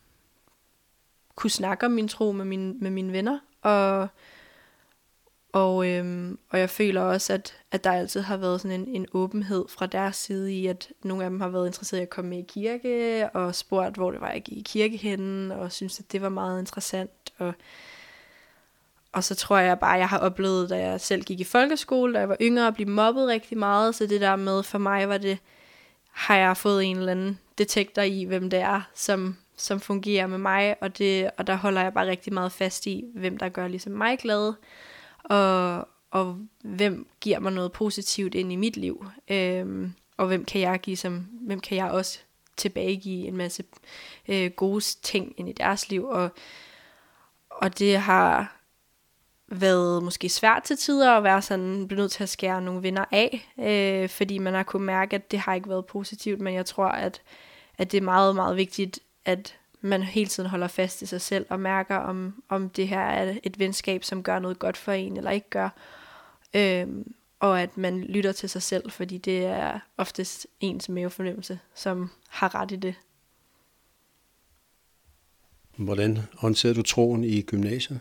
kunne 1.35 1.51
snakke 1.51 1.87
om 1.87 1.93
min 1.93 2.09
tro 2.09 2.33
med, 2.33 2.45
min, 2.45 2.77
med 2.81 2.91
mine 2.91 3.13
venner, 3.13 3.39
og, 3.63 4.09
og, 5.55 5.89
øhm, 5.89 6.39
og 6.51 6.59
jeg 6.59 6.71
føler 6.71 7.01
også, 7.01 7.33
at, 7.33 7.55
at 7.73 7.85
der 7.85 7.93
altid 7.93 8.21
har 8.21 8.37
været 8.37 8.61
sådan 8.61 8.81
en, 8.81 8.89
en 8.89 9.07
åbenhed 9.13 9.65
fra 9.69 9.87
deres 9.87 10.17
side 10.17 10.53
i, 10.53 10.67
at 10.67 10.89
nogle 11.03 11.25
af 11.25 11.31
dem 11.31 11.41
har 11.41 11.49
været 11.49 11.67
interesseret 11.67 12.01
i 12.01 12.03
at 12.03 12.11
komme 12.11 12.31
med 12.31 12.39
i 12.39 12.45
kirke, 12.49 13.29
og 13.35 13.55
spurgt, 13.55 13.97
hvor 13.97 14.11
det 14.11 14.21
var, 14.21 14.31
jeg 14.31 14.43
gik 14.43 14.59
i 14.59 14.63
kirke 14.63 14.97
henne, 14.97 15.57
og 15.57 15.73
synes 15.73 16.01
at 16.01 16.13
det 16.13 16.23
var 16.23 16.29
meget 16.29 16.61
interessant. 16.61 17.11
Og, 17.39 17.53
og 19.13 19.25
så 19.25 19.35
tror 19.35 19.59
jeg 19.59 19.79
bare, 19.79 19.95
at 19.95 20.01
jeg 20.01 20.09
har 20.09 20.19
oplevet, 20.19 20.71
da 20.71 20.79
jeg 20.89 21.01
selv 21.01 21.23
gik 21.23 21.41
i 21.41 21.45
folkeskole, 21.45 22.15
da 22.15 22.19
jeg 22.19 22.29
var 22.29 22.37
yngre, 22.41 22.67
at 22.67 22.75
blive 22.75 22.91
mobbet 22.91 23.29
rigtig 23.29 23.59
meget. 23.59 23.95
Så 23.95 24.07
det 24.07 24.21
der 24.21 24.37
med, 24.37 24.63
for 24.63 24.79
mig 24.79 25.09
var 25.09 25.19
det, 25.19 25.39
har 26.11 26.37
jeg 26.37 26.57
fået 26.57 26.85
en 26.85 26.97
eller 26.97 27.13
anden 27.13 27.39
detektor 27.59 28.03
i, 28.03 28.25
hvem 28.25 28.51
det 28.51 28.59
er, 28.59 28.81
som, 28.95 29.37
som 29.57 29.81
fungerer 29.81 30.27
med 30.27 30.39
mig. 30.39 30.77
Og, 30.81 30.99
det, 30.99 31.31
og 31.39 31.47
der 31.47 31.55
holder 31.55 31.83
jeg 31.83 31.95
bare 31.95 32.07
rigtig 32.07 32.33
meget 32.33 32.53
fast 32.53 32.87
i, 32.87 33.05
hvem 33.15 33.37
der 33.37 33.49
gør 33.49 33.69
ligesom 33.69 33.93
mig 33.93 34.19
glad. 34.19 34.53
Og, 35.25 35.89
og 36.11 36.39
hvem 36.65 37.07
giver 37.21 37.39
mig 37.39 37.53
noget 37.53 37.73
positivt 37.73 38.35
ind 38.35 38.53
i 38.53 38.57
mit 38.57 38.77
liv. 38.77 39.07
Øhm, 39.29 39.93
og 40.17 40.27
hvem 40.27 40.45
kan 40.45 40.61
jeg 40.61 40.81
give 40.81 40.97
som, 40.97 41.27
hvem 41.47 41.61
kan 41.61 41.77
jeg 41.77 41.91
også 41.91 42.19
tilbagegive 42.57 43.27
en 43.27 43.37
masse 43.37 43.65
øh, 44.29 44.51
gode 44.51 44.85
ting 45.03 45.35
ind 45.37 45.49
i 45.49 45.53
deres 45.53 45.89
liv. 45.89 46.05
Og, 46.05 46.31
og 47.51 47.79
det 47.79 47.99
har 47.99 48.57
været 49.49 50.03
måske 50.03 50.29
svært 50.29 50.63
til 50.63 50.77
tider 50.77 51.13
at 51.13 51.25
være 51.25 51.43
sådan, 51.43 51.89
blevet 51.89 52.03
nødt 52.03 52.13
til 52.13 52.23
at 52.23 52.29
skære 52.29 52.63
nogle 52.63 52.83
venner 52.83 53.05
af, 53.11 53.51
øh, 53.59 54.09
fordi 54.09 54.39
man 54.39 54.55
har 54.55 54.63
kunnet 54.63 54.87
mærke, 54.87 55.17
at 55.17 55.31
det 55.31 55.39
har 55.39 55.55
ikke 55.55 55.69
været 55.69 55.87
positivt, 55.87 56.41
men 56.41 56.55
jeg 56.55 56.67
tror, 56.67 56.87
at, 56.87 57.23
at 57.79 57.93
det 57.93 57.99
er 57.99 58.03
meget, 58.03 58.35
meget 58.35 58.57
vigtigt, 58.57 59.01
at 59.25 59.57
man 59.85 60.03
hele 60.03 60.29
tiden 60.29 60.51
holder 60.51 60.69
fast 60.69 61.03
i 61.03 61.07
sig 61.07 61.21
selv 61.21 61.47
og 61.51 61.61
mærker, 61.61 61.97
om, 61.97 62.43
om 62.49 62.71
det 62.71 62.89
her 62.89 63.01
er 63.01 63.39
et 63.43 63.59
venskab, 63.59 64.05
som 64.05 64.23
gør 64.23 64.39
noget 64.39 64.59
godt 64.59 64.77
for 64.77 64.93
en, 64.93 65.17
eller 65.17 65.31
ikke 65.31 65.51
gør. 65.51 65.69
Øh, 66.55 66.87
og 67.41 67.63
at 67.63 67.77
man 67.77 68.01
lytter 68.01 68.33
til 68.33 68.51
sig 68.51 68.63
selv, 68.63 68.91
fordi 68.91 69.19
det 69.19 69.45
er 69.45 69.79
oftest 69.97 70.47
ens 70.61 70.89
mavefornemmelse, 70.89 71.59
som 71.75 72.11
har 72.29 72.55
ret 72.55 72.73
i 72.73 72.77
det. 72.77 72.95
Hvordan 75.77 76.19
håndterede 76.39 76.75
du 76.75 76.83
troen 76.83 77.25
i 77.25 77.43
gymnasiet? 77.43 78.01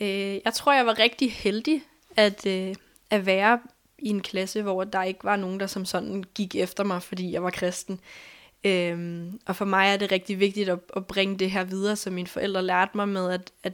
Øh, 0.00 0.40
jeg 0.44 0.54
tror, 0.54 0.72
jeg 0.72 0.86
var 0.86 0.98
rigtig 0.98 1.32
heldig 1.32 1.82
at, 2.16 2.46
øh, 2.46 2.74
at 3.10 3.26
være 3.26 3.60
i 3.98 4.08
en 4.08 4.20
klasse, 4.20 4.62
hvor 4.62 4.84
der 4.84 5.02
ikke 5.02 5.24
var 5.24 5.36
nogen, 5.36 5.60
der 5.60 5.66
som 5.66 5.84
sådan 5.84 6.24
gik 6.34 6.54
efter 6.56 6.84
mig, 6.84 7.02
fordi 7.02 7.32
jeg 7.32 7.42
var 7.42 7.50
kristen. 7.50 8.00
Øhm, 8.64 9.40
og 9.46 9.56
for 9.56 9.64
mig 9.64 9.88
er 9.88 9.96
det 9.96 10.12
rigtig 10.12 10.40
vigtigt 10.40 10.68
at, 10.68 10.78
at 10.96 11.06
bringe 11.06 11.38
det 11.38 11.50
her 11.50 11.64
videre, 11.64 11.96
som 11.96 12.12
mine 12.12 12.28
forældre 12.28 12.62
lærte 12.62 12.96
mig 12.96 13.08
med, 13.08 13.30
at, 13.30 13.52
at 13.62 13.72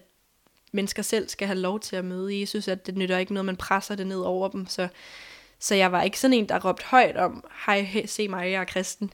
mennesker 0.72 1.02
selv 1.02 1.28
skal 1.28 1.46
have 1.46 1.58
lov 1.58 1.80
til 1.80 1.96
at 1.96 2.04
møde 2.04 2.40
Jesus, 2.40 2.68
at 2.68 2.86
det 2.86 2.96
nytter 2.96 3.18
ikke 3.18 3.34
noget, 3.34 3.44
man 3.44 3.56
presser 3.56 3.94
det 3.94 4.06
ned 4.06 4.20
over 4.20 4.48
dem. 4.48 4.66
Så, 4.66 4.88
så 5.58 5.74
jeg 5.74 5.92
var 5.92 6.02
ikke 6.02 6.20
sådan 6.20 6.36
en, 6.36 6.48
der 6.48 6.68
råbte 6.68 6.84
højt 6.86 7.16
om, 7.16 7.44
hej, 7.66 8.06
se 8.06 8.28
mig, 8.28 8.50
jeg 8.50 8.60
er 8.60 8.64
kristen. 8.64 9.12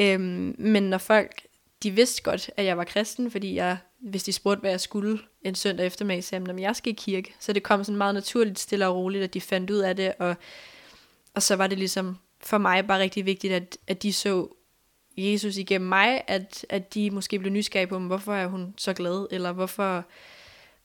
Øhm, 0.00 0.54
men 0.58 0.82
når 0.82 0.98
folk, 0.98 1.42
de 1.82 1.90
vidste 1.90 2.22
godt, 2.22 2.50
at 2.56 2.64
jeg 2.64 2.78
var 2.78 2.84
kristen, 2.84 3.30
fordi 3.30 3.54
jeg 3.54 3.76
hvis 4.02 4.22
de 4.22 4.32
spurgte, 4.32 4.60
hvad 4.60 4.70
jeg 4.70 4.80
skulle 4.80 5.18
en 5.42 5.54
søndag 5.54 5.86
eftermiddag, 5.86 6.24
sagde 6.24 6.44
jeg, 6.46 6.54
at 6.54 6.60
jeg 6.60 6.76
skal 6.76 6.92
i 6.92 6.96
kirke. 6.98 7.34
Så 7.38 7.52
det 7.52 7.62
kom 7.62 7.84
sådan 7.84 7.96
meget 7.96 8.14
naturligt, 8.14 8.58
stille 8.58 8.86
og 8.86 8.96
roligt, 8.96 9.24
at 9.24 9.34
de 9.34 9.40
fandt 9.40 9.70
ud 9.70 9.78
af 9.78 9.96
det, 9.96 10.12
og, 10.18 10.36
og 11.34 11.42
så 11.42 11.56
var 11.56 11.66
det 11.66 11.78
ligesom 11.78 12.18
for 12.40 12.58
mig 12.58 12.86
bare 12.86 12.98
rigtig 12.98 13.26
vigtigt, 13.26 13.52
at, 13.52 13.78
at 13.86 14.02
de 14.02 14.12
så 14.12 14.48
Jesus 15.16 15.56
igennem 15.56 15.88
mig, 15.88 16.22
at, 16.26 16.66
at 16.68 16.94
de 16.94 17.10
måske 17.10 17.38
blev 17.38 17.52
nysgerrige 17.52 17.86
på, 17.86 17.98
hvorfor 17.98 18.34
er 18.34 18.46
hun 18.46 18.74
så 18.76 18.92
glad, 18.92 19.26
eller 19.30 19.52
hvorfor, 19.52 20.04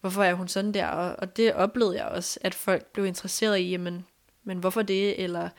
hvorfor 0.01 0.23
er 0.23 0.33
hun 0.33 0.47
sådan 0.47 0.73
der, 0.73 0.87
og, 0.87 1.15
og 1.17 1.37
det 1.37 1.53
oplevede 1.53 1.97
jeg 1.97 2.05
også, 2.05 2.39
at 2.41 2.55
folk 2.55 2.85
blev 2.85 3.05
interesseret 3.05 3.59
i, 3.59 3.69
jamen, 3.69 4.05
men 4.43 4.57
hvorfor 4.57 4.81
det, 4.81 5.23
eller 5.23 5.49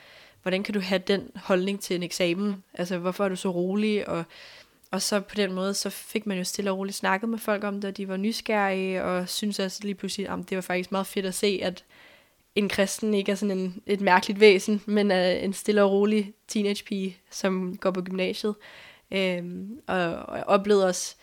hvordan 0.43 0.63
kan 0.63 0.75
du 0.75 0.81
have 0.81 1.03
den 1.07 1.31
holdning 1.37 1.81
til 1.81 1.97
en 1.97 2.03
eksamen, 2.03 2.65
altså 2.75 2.99
hvorfor 2.99 3.25
er 3.25 3.29
du 3.29 3.37
så 3.37 3.51
rolig, 3.51 4.09
og, 4.09 4.25
og 4.91 5.03
så 5.03 5.21
på 5.21 5.35
den 5.35 5.53
måde, 5.53 5.75
så 5.75 5.91
fik 5.91 6.27
man 6.27 6.39
jo 6.39 6.45
stille 6.45 6.71
og 6.71 6.79
roligt 6.79 6.97
snakket 6.97 7.29
med 7.29 7.39
folk 7.39 7.65
om 7.65 7.75
det, 7.75 7.85
og 7.85 7.97
de 7.97 8.09
var 8.09 8.17
nysgerrige, 8.17 9.05
og 9.05 9.29
synes 9.29 9.59
også 9.59 9.79
lige 9.83 9.95
pludselig, 9.95 10.29
at 10.29 10.39
det 10.49 10.57
var 10.57 10.63
faktisk 10.63 10.93
meget 10.93 11.07
fedt 11.07 11.27
at 11.27 11.35
se, 11.35 11.61
at 11.63 11.85
en 12.55 12.69
kristen 12.69 13.15
ikke 13.15 13.33
er 13.33 13.37
sådan 13.37 13.59
en, 13.59 13.83
et 13.87 14.01
mærkeligt 14.01 14.41
væsen, 14.41 14.83
men 14.87 15.11
er 15.11 15.31
en 15.31 15.53
stille 15.53 15.83
og 15.83 15.91
rolig 15.91 16.33
teenagepige, 16.49 17.17
som 17.31 17.77
går 17.77 17.91
på 17.91 18.03
gymnasiet. 18.03 18.55
Øhm, 19.11 19.81
og, 19.87 19.97
og 20.17 20.37
jeg 20.37 20.45
oplevede 20.47 20.87
også 20.87 21.17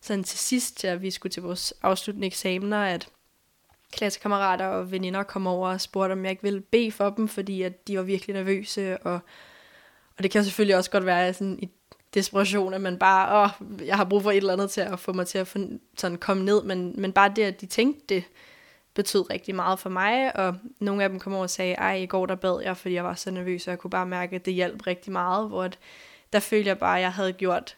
sådan 0.00 0.24
til 0.24 0.38
sidst, 0.38 0.84
at 0.84 1.02
vi 1.02 1.10
skulle 1.10 1.30
til 1.30 1.42
vores 1.42 1.74
afsluttende 1.82 2.26
eksamener, 2.26 2.84
at 2.84 3.08
klassekammerater 3.92 4.66
og 4.66 4.90
veninder 4.90 5.22
kom 5.22 5.46
over 5.46 5.68
og 5.68 5.80
spurgte, 5.80 6.12
om 6.12 6.24
jeg 6.24 6.30
ikke 6.30 6.42
ville 6.42 6.60
bede 6.60 6.92
for 6.92 7.10
dem, 7.10 7.28
fordi 7.28 7.62
at 7.62 7.88
de 7.88 7.96
var 7.96 8.02
virkelig 8.02 8.34
nervøse. 8.34 8.98
Og, 8.98 9.20
og 10.16 10.22
det 10.22 10.30
kan 10.30 10.44
selvfølgelig 10.44 10.76
også 10.76 10.90
godt 10.90 11.06
være 11.06 11.34
sådan 11.34 11.58
i 11.62 11.68
desperation, 12.14 12.74
at 12.74 12.80
man 12.80 12.98
bare, 12.98 13.44
åh, 13.44 13.78
jeg 13.86 13.96
har 13.96 14.04
brug 14.04 14.22
for 14.22 14.30
et 14.30 14.36
eller 14.36 14.52
andet 14.52 14.70
til 14.70 14.80
at 14.80 14.98
få 14.98 15.12
mig 15.12 15.26
til 15.26 15.38
at 15.38 15.46
få, 15.46 15.58
sådan 15.96 16.18
komme 16.18 16.44
ned, 16.44 16.62
men, 16.62 16.94
men 17.00 17.12
bare 17.12 17.32
det, 17.36 17.42
at 17.42 17.60
de 17.60 17.66
tænkte 17.66 18.14
det, 18.14 18.24
betød 18.94 19.30
rigtig 19.30 19.54
meget 19.54 19.78
for 19.78 19.90
mig, 19.90 20.36
og 20.36 20.56
nogle 20.80 21.02
af 21.02 21.08
dem 21.08 21.20
kom 21.20 21.34
over 21.34 21.42
og 21.42 21.50
sagde, 21.50 21.74
ej, 21.74 21.94
i 21.94 22.06
går 22.06 22.26
der 22.26 22.34
bad 22.34 22.60
jeg, 22.62 22.76
fordi 22.76 22.94
jeg 22.94 23.04
var 23.04 23.14
så 23.14 23.30
nervøs, 23.30 23.66
og 23.66 23.70
jeg 23.70 23.78
kunne 23.78 23.90
bare 23.90 24.06
mærke, 24.06 24.36
at 24.36 24.44
det 24.44 24.54
hjalp 24.54 24.86
rigtig 24.86 25.12
meget, 25.12 25.48
hvor 25.48 25.62
at, 25.62 25.78
der 26.32 26.40
følte 26.40 26.68
jeg 26.68 26.78
bare, 26.78 26.96
at 26.96 27.02
jeg 27.02 27.12
havde 27.12 27.32
gjort, 27.32 27.76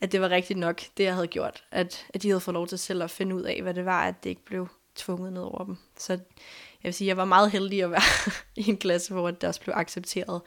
at 0.00 0.12
det 0.12 0.20
var 0.20 0.28
rigtigt 0.28 0.58
nok, 0.58 0.80
det 0.96 1.04
jeg 1.04 1.14
havde 1.14 1.26
gjort, 1.26 1.64
at, 1.70 2.06
at 2.14 2.22
de 2.22 2.28
havde 2.28 2.40
fået 2.40 2.54
lov 2.54 2.66
til 2.66 2.78
selv 2.78 3.02
at 3.02 3.10
finde 3.10 3.36
ud 3.36 3.42
af, 3.42 3.62
hvad 3.62 3.74
det 3.74 3.84
var, 3.84 4.04
at 4.04 4.24
det 4.24 4.30
ikke 4.30 4.44
blev 4.44 4.68
tvunget 4.94 5.32
ned 5.32 5.42
over 5.42 5.64
dem. 5.64 5.76
Så 5.96 6.12
jeg 6.12 6.20
vil 6.82 6.94
sige, 6.94 7.08
jeg 7.08 7.16
var 7.16 7.24
meget 7.24 7.50
heldig 7.50 7.82
at 7.82 7.90
være 7.90 8.32
i 8.64 8.70
en 8.70 8.76
klasse, 8.76 9.14
hvor 9.14 9.30
det 9.30 9.44
også 9.44 9.60
blev 9.60 9.74
accepteret. 9.76 10.42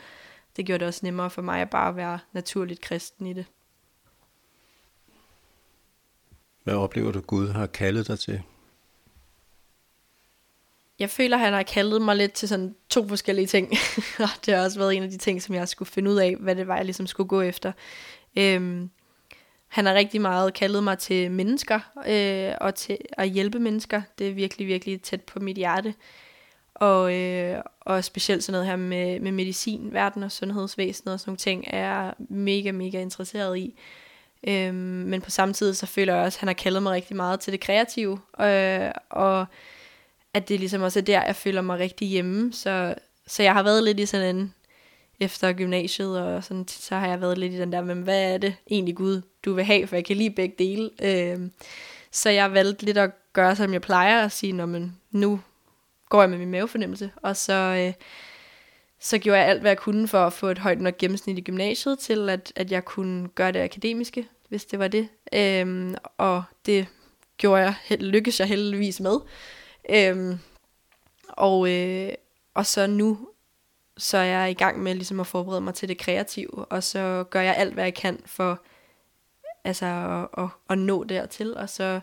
Det 0.56 0.66
gjorde 0.66 0.80
det 0.80 0.88
også 0.88 1.00
nemmere 1.04 1.30
for 1.30 1.42
mig 1.42 1.62
at 1.62 1.70
bare 1.70 1.96
være 1.96 2.20
naturligt 2.34 2.82
kristen 2.82 3.28
i 3.28 3.34
det. 3.34 3.46
Hvad 6.64 6.74
oplever 6.74 7.12
du, 7.12 7.22
Gud 7.22 7.48
har 7.48 7.68
kaldet 7.68 8.08
dig 8.08 8.20
til? 8.20 8.44
Jeg 11.02 11.10
føler, 11.10 11.38
han 11.38 11.54
har 11.54 11.64
kaldet 11.64 12.02
mig 12.02 12.16
lidt 12.16 12.34
til 12.34 12.50
sådan 12.50 12.76
to 12.90 13.08
forskellige 13.08 13.48
ting. 13.48 13.72
og 14.20 14.30
det 14.46 14.54
har 14.54 14.64
også 14.64 14.80
været 14.80 14.96
en 14.96 15.04
af 15.04 15.10
de 15.10 15.18
ting, 15.18 15.42
som 15.42 15.56
jeg 15.56 15.68
skulle 15.68 15.90
finde 15.90 16.12
ud 16.12 16.16
af, 16.16 16.36
hvad 16.40 16.56
det 16.56 16.68
var, 16.68 16.76
jeg 16.76 16.86
ligesom 16.86 17.08
skulle 17.08 17.28
gå 17.28 17.42
efter. 17.42 17.72
Øhm, 18.36 18.90
han 19.68 19.86
har 19.86 19.94
rigtig 19.94 20.22
meget 20.22 20.54
kaldet 20.54 20.84
mig 20.84 20.98
til 20.98 21.32
mennesker, 21.32 21.80
øh, 22.08 22.54
og 22.62 22.76
til 22.76 22.98
at 23.12 23.30
hjælpe 23.30 23.60
mennesker. 23.60 24.02
Det 24.20 24.30
er 24.30 24.34
virkelig, 24.34 24.68
virkelig 24.68 25.02
tæt 25.02 25.22
på 25.22 25.40
mit 25.40 25.58
hjerte. 25.58 25.94
Og, 26.74 27.16
øh, 27.16 27.62
og 27.80 28.04
specielt 28.04 28.44
sådan 28.44 28.52
noget 28.54 28.68
her 28.68 28.76
med, 28.76 29.20
med 29.20 29.32
medicin, 29.32 29.94
verden 29.94 30.24
og 30.24 30.32
sundhedsvæsenet 30.32 31.14
og 31.14 31.20
sådan 31.20 31.30
nogle 31.30 31.38
ting, 31.38 31.64
er 31.68 31.80
jeg 31.80 32.14
mega, 32.30 32.72
mega 32.72 33.02
interesseret 33.02 33.58
i. 33.58 33.80
Øhm, 34.48 34.76
men 34.76 35.22
på 35.22 35.30
samme 35.30 35.54
tid, 35.54 35.74
så 35.74 35.86
føler 35.86 36.16
jeg 36.16 36.26
også, 36.26 36.38
at 36.38 36.40
han 36.40 36.48
har 36.48 36.54
kaldet 36.54 36.84
mig 36.84 36.92
rigtig 36.92 37.16
meget 37.16 37.40
til 37.40 37.54
det 37.54 37.60
kreative. 37.60 38.20
Øh, 38.42 38.92
og 39.10 39.46
at 40.34 40.50
det 40.50 40.60
ligesom 40.60 40.82
også 40.82 41.00
er 41.00 41.04
der, 41.04 41.24
jeg 41.26 41.36
føler 41.36 41.62
mig 41.62 41.80
rigtig 41.80 42.08
hjemme. 42.08 42.54
Så, 42.54 42.96
så 43.28 43.44
jeg 43.44 43.54
har 43.54 43.64
været 43.64 43.84
lidt 43.84 44.00
i 44.00 44.06
sådan 44.06 44.36
en, 44.36 44.54
efter 45.20 45.54
gymnasiet, 45.54 46.20
og 46.20 46.44
sådan, 46.44 46.68
så 46.68 46.96
har 46.96 47.08
jeg 47.08 47.22
været 47.22 47.38
lidt 47.38 47.54
i 47.54 47.60
den 47.60 47.72
der, 47.72 47.82
men 47.82 48.02
hvad 48.02 48.34
er 48.34 48.38
det 48.38 48.56
egentlig 48.72 48.96
Gud, 48.96 49.22
du 49.46 49.54
vil 49.54 49.64
have, 49.64 49.88
for 49.88 49.96
jeg 49.96 50.06
kan 50.06 50.18
lige 50.18 50.32
begge 50.32 50.56
dele. 50.60 50.90
Øh, 51.02 51.40
så 52.12 52.30
jeg 52.30 52.54
valgte 52.54 52.86
lidt 52.86 52.98
at 52.98 53.12
gøre, 53.34 53.56
som 53.56 53.74
jeg 53.74 53.82
plejer, 53.82 54.26
at 54.26 54.32
sige, 54.32 54.54
men 54.54 54.98
nu 55.12 55.40
går 56.10 56.22
jeg 56.22 56.30
med 56.30 56.38
min 56.38 56.52
mavefornemmelse, 56.52 57.12
og 57.16 57.38
så, 57.38 57.54
øh, 57.54 57.94
så 59.00 59.18
gjorde 59.18 59.40
jeg 59.40 59.48
alt, 59.48 59.62
hvad 59.62 59.72
jeg 59.72 59.78
kunne 59.78 60.08
for 60.08 60.26
at 60.26 60.34
få 60.34 60.48
et 60.48 60.58
højt 60.58 60.82
nok 60.82 60.98
gennemsnit 60.98 61.38
i 61.38 61.42
gymnasiet, 61.42 62.00
til 62.00 62.30
at, 62.30 62.54
at 62.56 62.72
jeg 62.72 62.86
kunne 62.86 63.28
gøre 63.28 63.52
det 63.52 63.60
akademiske, 63.60 64.28
hvis 64.50 64.66
det 64.66 64.80
var 64.80 64.88
det. 64.88 65.08
Øhm, 65.34 65.96
og 66.18 66.44
det 66.66 66.88
gjorde 67.38 67.62
jeg, 67.62 67.76
lykkedes 68.00 68.40
jeg 68.40 68.48
heldigvis 68.48 69.00
med. 69.00 69.16
Øhm, 69.90 70.40
og, 71.28 71.72
øh, 71.72 72.14
og 72.54 72.66
så 72.66 72.88
nu, 72.88 73.28
så 73.98 74.18
er 74.18 74.24
jeg 74.24 74.52
i 74.52 74.54
gang 74.54 74.84
med 74.84 74.96
ligesom 74.96 75.20
at 75.20 75.28
forberede 75.28 75.62
mig 75.62 75.74
til 75.74 75.90
det 75.90 75.98
kreative, 75.98 76.66
og 76.66 76.84
så 76.84 77.26
gør 77.30 77.42
jeg 77.42 77.56
alt, 77.56 77.74
hvad 77.74 77.84
jeg 77.84 77.94
kan 77.94 78.20
for 78.26 78.62
altså, 79.64 79.86
at, 79.86 80.44
at, 80.44 80.50
at 80.70 80.78
nå 80.78 81.04
dertil, 81.04 81.58
og 81.58 81.70
så 81.70 82.00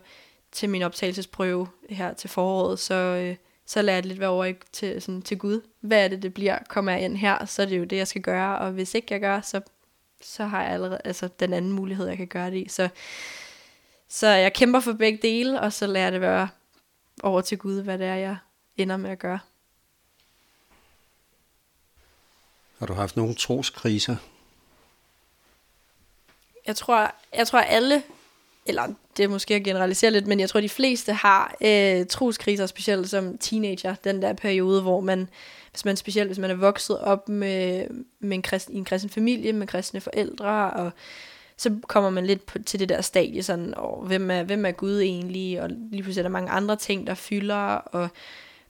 til 0.52 0.70
min 0.70 0.82
optagelsesprøve 0.82 1.68
her 1.90 2.14
til 2.14 2.30
foråret, 2.30 2.78
så, 2.78 2.94
øh, 2.94 3.37
så 3.66 3.82
lader 3.82 3.97
jeg 3.97 4.02
det 4.02 4.08
lidt 4.08 4.20
være 4.20 4.28
over 4.28 4.52
til, 4.73 5.02
sådan, 5.02 5.23
til 5.23 5.38
Gud. 5.38 5.61
Hvad 5.80 6.04
er 6.04 6.08
det, 6.08 6.23
det 6.23 6.35
bliver? 6.35 6.58
Kommer 6.68 6.92
jeg 6.92 7.00
ind 7.00 7.16
her, 7.16 7.44
så 7.44 7.62
er 7.62 7.66
det 7.66 7.78
jo 7.78 7.85
det, 7.85 7.97
jeg 7.97 8.08
skal 8.08 8.23
gøre, 8.23 8.58
og 8.58 8.70
hvis 8.70 8.94
ikke 8.94 9.08
jeg 9.11 9.20
gør, 9.20 9.40
så, 9.40 9.61
så 10.20 10.44
har 10.44 10.62
jeg 10.62 10.73
allerede 10.73 11.00
altså, 11.04 11.28
den 11.40 11.52
anden 11.52 11.73
mulighed, 11.73 12.06
jeg 12.06 12.16
kan 12.16 12.26
gøre 12.26 12.50
det 12.50 12.56
i. 12.56 12.68
Så, 12.68 12.88
så 14.08 14.28
jeg 14.28 14.52
kæmper 14.52 14.80
for 14.80 14.92
begge 14.92 15.18
dele, 15.23 15.61
og 15.61 15.73
så 15.73 15.87
lader 15.87 16.06
jeg 16.06 16.12
det 16.12 16.20
være 16.20 16.49
over 17.22 17.40
til 17.40 17.58
Gud, 17.58 17.82
hvad 17.82 17.98
det 17.98 18.06
er, 18.06 18.14
jeg 18.14 18.37
ender 18.76 18.96
med 18.96 19.10
at 19.10 19.18
gøre. 19.18 19.38
Har 22.78 22.87
du 22.87 22.92
haft 22.92 23.16
nogle 23.16 23.34
troskriser? 23.34 24.16
Jeg 26.66 26.76
tror, 26.76 27.14
jeg 27.37 27.46
tror 27.46 27.58
alle, 27.58 28.02
eller 28.66 28.87
det 29.16 29.25
er 29.25 29.28
måske 29.28 29.54
at 29.54 29.64
generalisere 29.64 30.10
lidt, 30.10 30.26
men 30.26 30.40
jeg 30.40 30.48
tror 30.48 30.60
de 30.60 30.68
fleste 30.68 31.12
har 31.12 31.56
øh, 31.60 32.06
troskriser, 32.06 32.66
specielt 32.66 33.10
som 33.10 33.38
teenager, 33.38 33.94
den 33.94 34.22
der 34.22 34.32
periode, 34.32 34.82
hvor 34.82 35.00
man, 35.00 35.28
hvis 35.70 35.84
man 35.84 35.96
specielt 35.96 36.28
hvis 36.28 36.38
man 36.38 36.50
er 36.50 36.54
vokset 36.54 36.98
op 36.98 37.28
med, 37.28 37.87
med 38.20 38.37
en 38.37 38.42
kristen, 38.42 38.75
i 38.75 38.78
en 38.78 38.84
kristen 38.84 39.10
familie, 39.10 39.52
med 39.52 39.66
kristne 39.66 40.00
forældre, 40.00 40.70
og 40.70 40.92
så 41.58 41.76
kommer 41.86 42.10
man 42.10 42.26
lidt 42.26 42.46
på, 42.46 42.58
til 42.58 42.80
det 42.80 42.88
der 42.88 43.00
stadie, 43.00 43.42
sådan, 43.42 43.74
og 43.74 44.06
hvem 44.06 44.30
er, 44.30 44.42
hvem 44.42 44.66
er 44.66 44.70
Gud 44.70 45.00
egentlig, 45.00 45.62
og 45.62 45.68
lige 45.70 46.02
pludselig 46.02 46.20
er 46.20 46.28
der 46.28 46.32
mange 46.32 46.50
andre 46.50 46.76
ting, 46.76 47.06
der 47.06 47.14
fylder, 47.14 47.64
og 47.74 48.08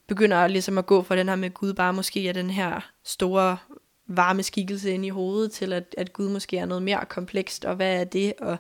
begynder 0.07 0.47
ligesom 0.47 0.79
at 0.79 0.87
gå 0.87 1.03
fra 1.03 1.17
den 1.17 1.29
her 1.29 1.37
med 1.37 1.51
Gud 1.51 1.73
bare 1.73 1.93
måske 1.93 2.29
er 2.29 2.33
den 2.33 2.51
her 2.51 2.91
store 3.05 3.57
varme 4.07 4.43
skikkelse 4.43 4.91
ind 4.91 5.07
i 5.07 5.09
hovedet, 5.09 5.53
til 5.53 5.73
at, 5.73 5.95
at 5.99 6.13
Gud 6.13 6.29
måske 6.29 6.59
er 6.59 6.67
noget 6.67 6.83
mere 6.83 7.05
komplekst, 7.09 7.65
og 7.65 7.77
hvad 7.77 8.01
er 8.01 8.05
det, 8.05 8.33
og 8.39 8.57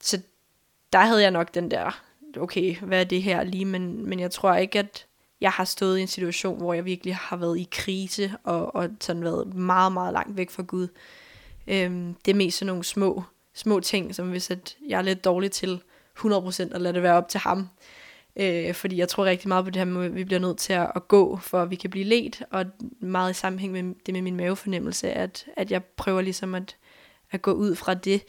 så 0.00 0.20
der 0.92 0.98
havde 0.98 1.22
jeg 1.22 1.30
nok 1.30 1.54
den 1.54 1.70
der, 1.70 2.02
okay, 2.38 2.76
hvad 2.76 3.00
er 3.00 3.04
det 3.04 3.22
her 3.22 3.44
lige, 3.44 3.64
men, 3.64 4.08
men 4.08 4.20
jeg 4.20 4.30
tror 4.30 4.54
ikke, 4.54 4.78
at 4.78 5.06
jeg 5.40 5.50
har 5.50 5.64
stået 5.64 5.98
i 5.98 6.02
en 6.02 6.08
situation, 6.08 6.58
hvor 6.58 6.72
jeg 6.72 6.84
virkelig 6.84 7.16
har 7.16 7.36
været 7.36 7.58
i 7.58 7.68
krise, 7.70 8.32
og, 8.44 8.74
og 8.74 8.88
sådan 9.00 9.24
været 9.24 9.54
meget, 9.54 9.92
meget 9.92 10.12
langt 10.12 10.36
væk 10.36 10.50
fra 10.50 10.62
Gud. 10.62 10.88
Øhm, 11.68 12.14
det 12.24 12.30
er 12.30 12.36
mest 12.36 12.58
sådan 12.58 12.66
nogle 12.66 12.84
små, 12.84 13.22
små 13.54 13.80
ting, 13.80 14.14
som 14.14 14.30
hvis 14.30 14.50
at 14.50 14.76
jeg 14.88 14.98
er 14.98 15.02
lidt 15.02 15.24
dårlig 15.24 15.50
til 15.50 15.80
100% 16.18 16.74
at 16.74 16.80
lade 16.80 16.94
det 16.94 17.02
være 17.02 17.14
op 17.14 17.28
til 17.28 17.40
ham. 17.40 17.68
Øh, 18.36 18.74
fordi 18.74 18.96
jeg 18.96 19.08
tror 19.08 19.24
rigtig 19.24 19.48
meget 19.48 19.64
på 19.64 19.70
det 19.70 19.76
her 19.76 19.84
med, 19.84 20.04
at 20.04 20.14
vi 20.14 20.24
bliver 20.24 20.40
nødt 20.40 20.58
til 20.58 20.72
at, 20.72 20.92
at 20.96 21.08
gå, 21.08 21.36
for 21.36 21.62
at 21.62 21.70
vi 21.70 21.76
kan 21.76 21.90
blive 21.90 22.04
let, 22.04 22.42
og 22.50 22.64
meget 23.00 23.30
i 23.30 23.34
sammenhæng 23.34 23.72
med 23.72 23.94
det 24.06 24.14
med 24.14 24.22
min 24.22 24.36
mavefornemmelse, 24.36 25.10
at, 25.10 25.46
at 25.56 25.70
jeg 25.70 25.84
prøver 25.84 26.20
ligesom 26.20 26.54
at, 26.54 26.76
at 27.30 27.42
gå 27.42 27.52
ud 27.52 27.74
fra 27.74 27.94
det. 27.94 28.22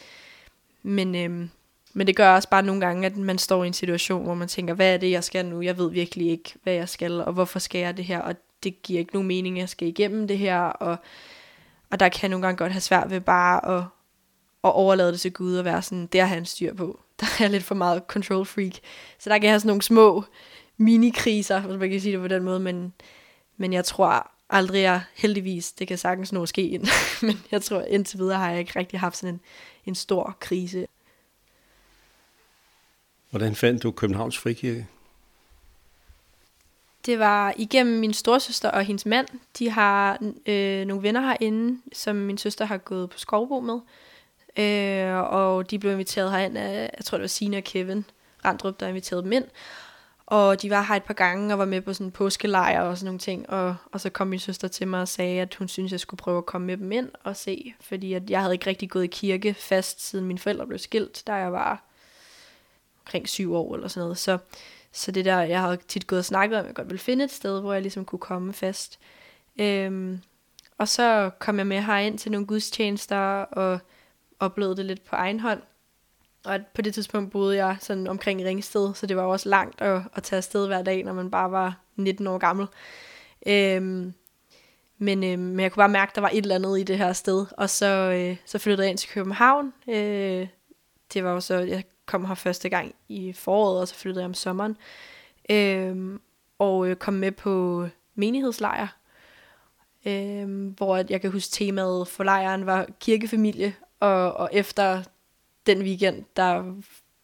Men, 0.84 1.16
øhm, 1.16 1.50
men 1.94 2.08
det 2.08 2.16
gør 2.16 2.36
også 2.36 2.50
bare 2.50 2.64
nogle 2.64 2.82
gange, 2.82 3.06
at 3.06 3.18
man 3.18 3.38
står 3.38 3.64
i 3.64 3.68
en 3.68 3.74
situation, 3.74 4.24
hvor 4.24 4.34
man 4.34 4.48
tænker, 4.48 4.74
hvad 4.74 4.94
er 4.94 4.98
det, 4.98 5.12
jeg 5.12 5.24
skal 5.24 5.46
nu? 5.46 5.62
Jeg 5.62 5.78
ved 5.78 5.92
virkelig 5.92 6.30
ikke, 6.30 6.54
hvad 6.64 6.74
jeg 6.74 6.90
skal, 6.90 7.22
og 7.22 7.34
hvorfor 7.34 7.60
skal 7.60 7.82
jeg 7.82 7.98
det 7.98 8.06
her? 8.06 8.20
Og 8.20 8.36
det 8.64 8.82
giver 8.82 9.00
ikke 9.00 9.14
nogen 9.14 9.28
mening, 9.28 9.58
at 9.58 9.60
jeg 9.60 9.70
skal 9.70 9.88
igennem 9.88 10.28
det 10.28 10.38
her, 10.38 10.60
og 10.60 10.98
og 11.92 12.00
der 12.00 12.10
kan 12.10 12.22
jeg 12.22 12.30
nogle 12.30 12.46
gange 12.46 12.58
godt 12.58 12.72
have 12.72 12.82
svært 12.82 13.10
ved 13.10 13.22
bare 13.22 13.78
at, 13.78 13.84
at 14.64 14.74
overlade 14.74 15.12
det 15.12 15.20
til 15.20 15.34
Gud 15.34 15.56
og 15.56 15.66
være 15.66 15.82
sådan, 15.82 16.08
det 16.08 16.22
har 16.22 16.28
han 16.28 16.46
styr 16.46 16.74
på. 16.74 17.00
Der 17.20 17.26
er 17.26 17.44
jeg 17.44 17.50
lidt 17.50 17.64
for 17.64 17.76
meget 17.76 18.04
control 18.08 18.46
freak. 18.46 18.74
Så 19.20 19.30
der 19.30 19.38
kan 19.38 19.44
jeg 19.44 19.52
have 19.52 19.60
sådan 19.60 19.68
nogle 19.68 19.82
små 19.82 20.24
mini-kriser, 20.78 21.60
hvis 21.60 21.80
man 21.80 21.90
kan 21.90 22.02
sige 22.02 22.14
det 22.14 22.22
på 22.22 22.28
den 22.28 22.44
måde, 22.44 22.60
men, 22.60 22.94
men 23.58 23.74
jeg 23.74 23.86
tror 23.86 24.32
aldrig, 24.50 24.82
jeg 24.82 25.02
heldigvis, 25.16 25.72
det 25.72 25.88
kan 25.88 25.98
sagtens 25.98 26.34
nå 26.34 26.44
at 26.44 26.50
ske 26.50 26.68
ind, 26.68 26.88
men 27.28 27.40
jeg 27.52 27.62
tror 27.62 27.82
indtil 27.82 28.20
videre 28.20 28.38
har 28.38 28.50
jeg 28.50 28.60
ikke 28.60 28.80
rigtig 28.80 29.00
haft 29.00 29.18
sådan 29.18 29.34
en, 29.34 29.42
en 29.86 29.96
stor 29.96 30.38
krise. 30.40 30.88
Hvordan 33.30 33.56
fandt 33.56 33.84
du 33.84 33.92
Københavns 33.92 34.38
Frikirke? 34.38 34.88
Det 37.08 37.20
var 37.20 37.54
igennem 37.58 38.00
min 38.00 38.14
storsøster 38.14 38.72
og 38.72 38.84
hendes 38.84 39.06
mand. 39.06 39.28
De 39.60 39.70
har 39.70 40.20
øh, 40.46 40.86
nogle 40.86 41.04
venner 41.04 41.22
herinde, 41.22 41.82
som 41.94 42.16
min 42.16 42.38
søster 42.38 42.66
har 42.66 42.78
gået 42.78 43.10
på 43.10 43.18
skovbo 43.18 43.60
med. 43.60 43.80
Øh, 44.58 45.34
og 45.34 45.72
de 45.72 45.80
blev 45.80 45.92
inviteret 45.92 46.32
herind 46.32 46.58
af, 46.58 46.90
jeg 46.98 47.06
tror 47.06 47.18
det 47.18 47.22
var 47.22 47.28
Sina 47.28 47.58
og 47.58 47.64
Kevin 47.64 48.06
Randrup, 48.46 48.80
der 48.80 48.88
inviterede 48.88 49.24
dem 49.24 49.32
ind. 49.32 49.46
Og 50.26 50.62
de 50.62 50.70
var 50.70 50.82
her 50.82 50.96
et 50.96 51.04
par 51.04 51.14
gange 51.14 51.54
og 51.54 51.60
var 51.60 51.66
med 51.66 51.82
på 51.82 51.94
sådan 51.94 52.08
en 52.08 52.12
påskelejr 52.12 52.82
og 52.82 52.98
sådan 52.98 53.06
nogle 53.06 53.20
ting. 53.20 53.50
Og, 53.50 53.76
og 53.92 54.02
så 54.02 54.10
kom 54.10 54.28
min 54.28 54.40
søster 54.40 54.68
til 54.68 54.88
mig 54.88 55.02
og 55.02 55.08
sagde, 55.08 55.42
at 55.42 55.56
hun 55.56 55.68
synes 55.68 55.92
jeg 55.92 56.00
skulle 56.00 56.20
prøve 56.20 56.38
at 56.38 56.46
komme 56.46 56.68
med 56.68 56.78
dem 56.78 56.92
ind 56.92 57.10
og 57.24 57.36
se. 57.36 57.74
Fordi 57.82 58.14
at 58.14 58.30
jeg 58.30 58.42
havde 58.42 58.54
ikke 58.54 58.68
rigtig 58.68 58.90
gået 58.90 59.04
i 59.04 59.08
kirke 59.08 59.54
fast, 59.54 60.08
siden 60.08 60.26
mine 60.26 60.40
forældre 60.40 60.68
blev 60.68 60.80
skilt, 60.80 61.24
da 61.28 61.34
jeg 61.34 61.52
var 61.52 61.84
omkring 63.06 63.30
syv 63.30 63.54
år 63.54 63.76
eller 63.76 63.88
sådan 63.88 64.06
noget. 64.06 64.18
Så, 64.18 64.38
så 64.92 65.12
det 65.12 65.26
der, 65.26 65.40
jeg 65.40 65.62
har 65.62 65.76
tit 65.76 66.08
gået 66.08 66.20
og 66.20 66.26
snakket 66.26 66.58
om, 66.60 66.66
at 66.66 66.68
jeg 66.68 66.76
godt 66.76 66.88
ville 66.88 67.00
finde 67.00 67.24
et 67.24 67.32
sted, 67.32 67.62
hvor 67.62 67.74
jeg 67.74 67.82
ligesom 67.82 68.06
kunne 68.06 68.20
komme 68.20 68.54
fast. 68.54 69.00
Øhm, 69.60 70.22
og 70.78 70.88
så 70.88 71.30
kom 71.40 71.58
jeg 71.58 71.68
med 71.68 71.82
herind 71.82 72.18
til 72.18 72.32
nogle 72.32 72.48
gudstjenester 72.48 73.42
og 73.42 73.80
oplevede 74.40 74.78
det 74.78 74.86
lidt 74.86 75.06
på 75.06 75.16
egen 75.16 75.40
hånd. 75.40 75.62
Og 76.46 76.60
på 76.74 76.82
det 76.82 76.94
tidspunkt 76.94 77.32
boede 77.32 77.56
jeg 77.56 77.78
sådan 77.80 78.08
omkring 78.08 78.46
Ringsted, 78.46 78.94
så 78.94 79.06
det 79.06 79.18
var 79.18 79.24
også 79.24 79.50
langt 79.50 79.82
at, 79.82 80.02
at 80.16 80.24
tage 80.24 80.38
afsted 80.38 80.68
hver 80.68 80.82
dag, 80.82 81.04
når 81.04 81.14
man 81.14 81.32
bare 81.32 81.52
var 81.52 81.80
19 81.96 82.28
år 82.28 82.38
gammel. 82.38 82.68
Øhm, 83.48 84.14
men, 84.98 85.24
øh, 85.24 85.40
men 85.40 85.60
jeg 85.60 85.72
kunne 85.72 85.82
bare 85.82 85.90
mærke, 85.90 86.10
at 86.10 86.16
der 86.16 86.22
var 86.22 86.30
et 86.30 86.38
eller 86.38 86.56
andet 86.56 86.80
i 86.80 86.84
det 86.84 86.98
her 86.98 87.14
sted. 87.14 87.46
Og 87.52 87.70
så, 87.70 87.86
øh, 87.86 88.38
så 88.46 88.58
flyttede 88.60 88.86
jeg 88.86 88.90
ind 88.90 88.98
til 88.98 89.10
København. 89.10 89.74
Øh, 89.90 90.48
det 91.14 91.24
var 91.24 91.32
jo 91.32 91.40
så, 91.40 91.56
jeg 91.56 91.84
kom 92.08 92.26
her 92.26 92.36
første 92.36 92.70
gang 92.70 92.96
i 93.10 93.34
foråret, 93.34 93.82
og 93.82 93.88
så 93.88 93.96
flyttede 93.96 94.22
jeg 94.22 94.30
om 94.30 94.34
sommeren. 94.34 94.78
Øh, 95.50 96.20
og 96.60 96.88
øh, 96.88 96.96
kom 96.96 97.14
med 97.14 97.32
på 97.32 97.88
menighedslejr, 98.16 98.88
øh, 100.06 100.68
hvor 100.68 101.06
jeg 101.10 101.22
kan 101.22 101.32
huske 101.32 101.52
temaet 101.52 102.08
for 102.08 102.24
lejren 102.24 102.66
var 102.66 102.88
kirkefamilie, 103.00 103.76
og, 104.00 104.34
og 104.34 104.50
efter 104.54 105.04
den 105.66 105.82
weekend, 105.82 106.26
der 106.36 106.74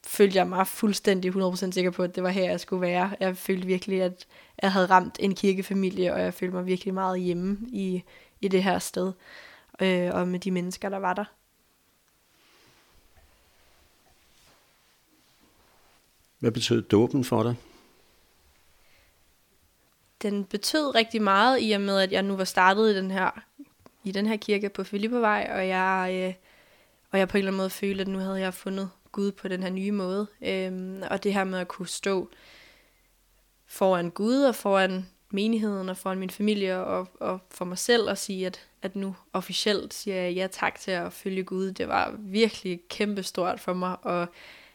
følte 0.06 0.38
jeg 0.38 0.48
mig 0.48 0.68
fuldstændig 0.68 1.36
100% 1.36 1.72
sikker 1.72 1.92
på, 1.92 2.04
at 2.04 2.16
det 2.16 2.24
var 2.24 2.30
her, 2.30 2.50
jeg 2.50 2.60
skulle 2.60 2.82
være. 2.82 3.16
Jeg 3.20 3.38
følte 3.38 3.68
virkelig, 3.68 4.02
at 4.02 4.28
jeg 4.62 4.72
havde 4.72 4.86
ramt 4.86 5.18
en 5.20 5.36
kirkefamilie, 5.36 6.14
og 6.14 6.22
jeg 6.22 6.34
følte 6.34 6.56
mig 6.56 6.66
virkelig 6.66 6.94
meget 6.94 7.20
hjemme 7.20 7.58
i, 7.68 8.04
i 8.42 8.48
det 8.48 8.64
her 8.64 8.80
sted, 8.80 9.14
øh, 9.82 10.10
og 10.14 10.28
med 10.28 10.40
de 10.40 10.52
mennesker, 10.52 10.90
der 10.90 10.98
var 10.98 11.14
der. 11.14 11.26
Hvad 16.44 16.52
betød 16.52 16.82
dåben 16.82 17.24
for 17.24 17.44
dig? 17.44 17.56
Den 20.22 20.46
betød 20.46 20.96
rigtig 20.96 21.22
meget 21.22 21.60
i 21.62 21.72
og 21.72 21.82
med, 21.82 22.00
at 22.00 22.12
jeg 22.12 22.24
nu 22.24 22.36
var 22.36 22.44
startet 22.44 22.92
i 22.92 22.96
den 22.96 23.12
her, 23.12 23.44
i 24.04 24.12
den 24.12 24.26
her 24.26 24.38
kirke 24.38 24.70
på 24.70 24.84
Filippevej, 24.84 25.52
og 25.56 25.68
jeg, 25.68 26.10
øh, 26.14 26.34
og 27.12 27.20
jeg 27.20 27.28
på 27.28 27.38
en 27.38 27.40
eller 27.40 27.52
anden 27.52 27.58
måde 27.58 27.70
følte, 27.70 28.02
at 28.02 28.08
nu 28.08 28.18
havde 28.18 28.40
jeg 28.40 28.54
fundet 28.54 28.90
Gud 29.12 29.32
på 29.32 29.48
den 29.48 29.64
her 29.64 29.70
nye 29.70 29.92
måde. 29.92 30.28
Øhm, 30.42 31.04
og 31.10 31.24
det 31.24 31.34
her 31.34 31.44
med 31.44 31.60
at 31.60 31.68
kunne 31.68 31.88
stå 31.88 32.30
foran 33.68 34.10
Gud 34.10 34.44
og 34.44 34.56
foran 34.56 35.10
menigheden 35.30 35.90
og 35.90 35.98
foran 35.98 36.20
min 36.20 36.30
familie 36.30 36.78
og, 36.78 37.08
og 37.20 37.40
for 37.52 37.66
mig 37.66 37.78
selv 37.78 38.10
og 38.10 38.18
sige, 38.18 38.46
at, 38.48 38.68
at 38.82 38.96
nu 38.96 39.16
officielt 39.34 39.94
siger 39.94 40.22
jeg 40.22 40.34
ja 40.34 40.48
tak 40.48 40.80
til 40.80 40.92
at 40.92 41.14
følge 41.14 41.44
Gud. 41.44 41.72
Det 41.72 41.88
var 41.88 42.16
virkelig 42.20 42.82
kæmpestort 42.90 43.60
for 43.60 43.74
mig 43.74 43.98
og 44.02 44.28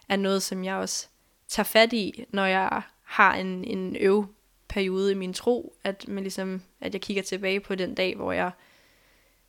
er 0.08 0.16
noget, 0.16 0.42
som 0.42 0.64
jeg 0.64 0.74
også 0.74 1.08
tager 1.48 1.64
fat 1.64 1.92
i, 1.92 2.24
når 2.30 2.46
jeg 2.46 2.82
har 3.02 3.34
en, 3.34 3.64
en 3.64 3.96
øv 4.00 4.26
periode 4.68 5.12
i 5.12 5.14
min 5.14 5.32
tro, 5.32 5.74
at, 5.84 6.08
man 6.08 6.22
ligesom, 6.24 6.62
at 6.80 6.92
jeg 6.92 7.00
kigger 7.00 7.22
tilbage 7.22 7.60
på 7.60 7.74
den 7.74 7.94
dag, 7.94 8.16
hvor 8.16 8.32
jeg, 8.32 8.50